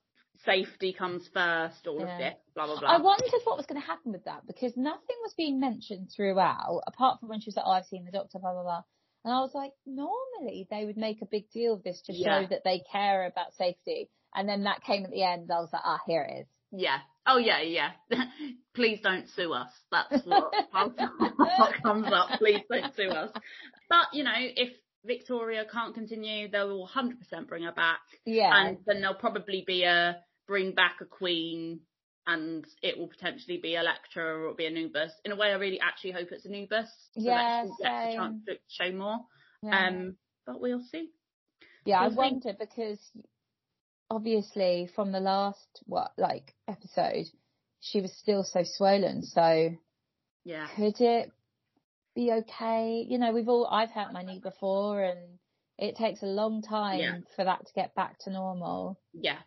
[0.45, 2.13] safety comes first, all Yeah.
[2.13, 2.89] of this, blah blah blah.
[2.91, 6.83] I wondered what was going to happen with that because nothing was being mentioned throughout,
[6.87, 8.83] apart from when she was like, "Oh, I've seen the doctor," blah blah blah.
[9.25, 12.43] And I was like, normally they would make a big deal of this to Yeah.
[12.43, 14.09] show that they care about safety.
[14.35, 15.51] And then that came at the end.
[15.51, 16.47] I was like, ah, here it is.
[16.71, 16.99] Yeah.
[17.27, 17.93] Oh yeah, yeah.
[18.75, 19.71] Please don't sue us.
[19.91, 22.39] That's what, what comes up.
[22.39, 23.33] Please don't sue us.
[23.89, 24.73] But you know, if
[25.07, 28.51] Victoria can't continue, they will 100% bring her back, Yeah.
[28.53, 31.81] and then there'll probably be a bring back a queen,
[32.27, 35.13] and it will potentially be Elektra or it'll be Anubis.
[35.25, 38.45] In a way, I really actually hope it's Anubis, so Yeah, that gets a chance
[38.47, 39.19] to show more.
[39.63, 39.87] yeah.
[39.89, 41.11] Um, but we'll see.
[41.85, 42.17] Yeah, I We'll see.
[42.17, 42.99] wonder because
[44.11, 47.27] obviously from the last what like episode,
[47.81, 49.23] she was still so swollen.
[49.23, 49.71] So
[50.45, 50.69] Yeah.
[50.77, 51.33] could it
[52.17, 53.07] be okay?
[53.09, 55.39] You know, we've all I've hurt my knee before, and
[55.79, 57.19] it takes a long time Yeah.
[57.37, 58.99] for that to get back to normal.
[59.13, 59.39] Yeah.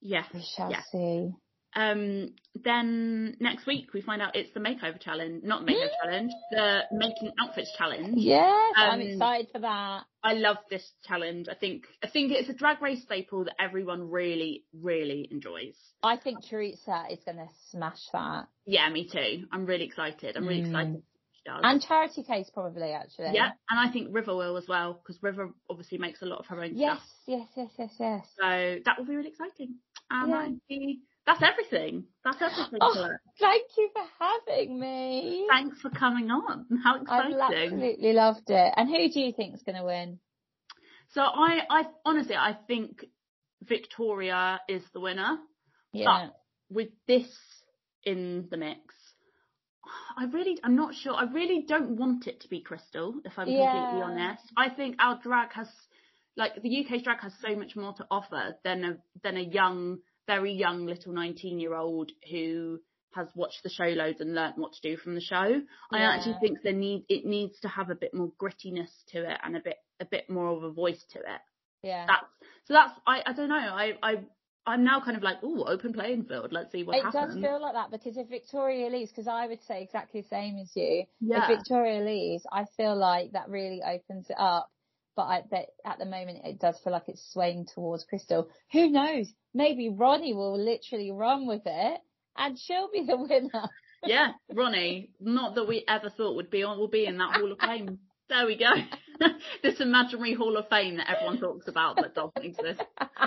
[0.00, 0.24] Yeah.
[0.32, 0.82] We shall Yeah.
[0.90, 1.34] see.
[1.74, 6.32] Um, then next week we find out it's the makeover challenge, not the makeover challenge,
[6.50, 8.14] the making outfits challenge.
[8.18, 10.04] Yes, I'm Um, excited for that.
[10.22, 11.48] I love this challenge.
[11.48, 15.74] I think I think it's a drag race staple that everyone really really enjoys.
[16.02, 19.46] I think Choriza is going to smash that, Yeah, me too.
[19.50, 20.36] I'm really excited.
[20.36, 20.66] I'm really Mm.
[20.66, 21.02] excited.
[21.44, 21.60] She does.
[21.64, 23.34] and Charity Kase probably actually.
[23.34, 26.46] yeah, and I think River will as well because River obviously makes a lot of
[26.46, 27.08] her own Yes, stuff.
[27.26, 28.20] yes, yes, yes, yes.
[28.20, 28.26] Yes.
[28.40, 29.74] So that will be really exciting.
[30.10, 30.48] And Yeah.
[30.68, 32.04] be- that's everything.
[32.24, 32.78] That's everything.
[32.80, 35.46] Oh, Thank you for having me.
[35.48, 36.66] Thanks for coming on.
[36.82, 37.32] How exciting!
[37.34, 37.62] Exciting!
[37.72, 38.74] absolutely loved it.
[38.76, 40.18] And who do you think is going to win?
[41.10, 43.04] So I, I honestly, I think
[43.62, 45.38] Victoria is the winner.
[45.92, 46.30] Yeah.
[46.70, 47.28] With this
[48.04, 48.80] in the mix,
[50.16, 51.14] I really, I'm not sure.
[51.14, 53.72] I really don't want it to be Krystal, if I'm Yeah.
[53.72, 54.42] completely honest.
[54.56, 55.68] I think our drag has,
[56.36, 59.98] like, the UK's drag has so much more to offer than a than a young,
[60.26, 62.80] very young little 19 year old who
[63.14, 65.62] has watched the show loads and learnt what to do from the show.
[65.92, 69.38] I actually think there need it needs to have a bit more grittiness to it
[69.42, 71.40] and a bit a bit more of a voice to it.
[71.82, 72.06] yeah.
[72.06, 72.26] That's
[72.66, 73.56] so that's I I don't know.
[73.56, 74.14] I I
[74.66, 76.52] I'm now kind of like, oh, open playing field.
[76.52, 77.34] Let's see what it happens.
[77.34, 80.56] does feel like that because if Victoria leaves, because I would say exactly the same
[80.58, 81.04] as you.
[81.20, 81.50] yeah.
[81.50, 84.68] If Victoria leaves, I feel like that really opens it up.
[85.14, 88.46] But I, that at the moment, it does feel like it's swaying towards Krystal.
[88.72, 89.32] Who knows?
[89.52, 92.00] Maybe Ronnie will literally run with it,
[92.36, 93.68] and she'll be the winner.
[94.06, 97.52] yeah, Ronnie, not that we ever thought would be on, will be in that Hall
[97.52, 97.98] of Fame.
[98.28, 98.70] There we go.
[99.62, 102.80] this imaginary hall of fame that everyone talks about that doesn't exist.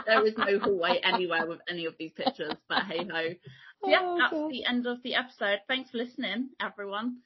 [0.06, 3.30] There is no hallway anywhere with any of these pictures, but hey ho.
[3.84, 4.52] So yeah, Oh, that's God.
[4.52, 5.60] the end of the episode.
[5.68, 7.18] Thanks for listening, everyone.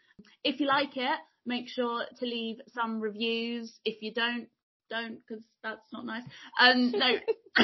[0.43, 3.79] If you like it, make sure to leave some reviews.
[3.85, 4.47] If you don't,
[4.89, 6.23] don't because that's not nice.
[6.59, 7.15] Um, no,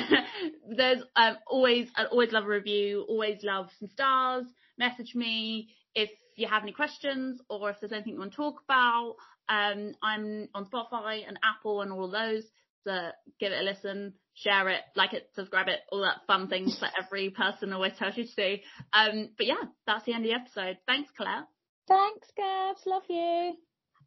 [0.78, 3.06] there's um always I always love a review.
[3.10, 4.46] Always love some stars.
[4.78, 8.62] Message me if you have any questions or if there's anything you want to talk
[8.68, 9.16] about.
[9.50, 12.44] Um, I'm on Spotify and Apple and all of those.
[12.84, 12.92] So
[13.40, 16.94] give it a listen, share it, like it, subscribe it, all that fun things that
[17.02, 18.62] every person always tells you to do.
[18.94, 20.78] Um, but yeah, that's the end of the episode.
[20.88, 21.46] Thanks, Claire.
[21.88, 22.82] Thanks, Gabs.
[22.86, 23.56] Love you.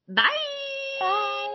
[0.09, 0.23] Bye.
[1.01, 1.55] Bye.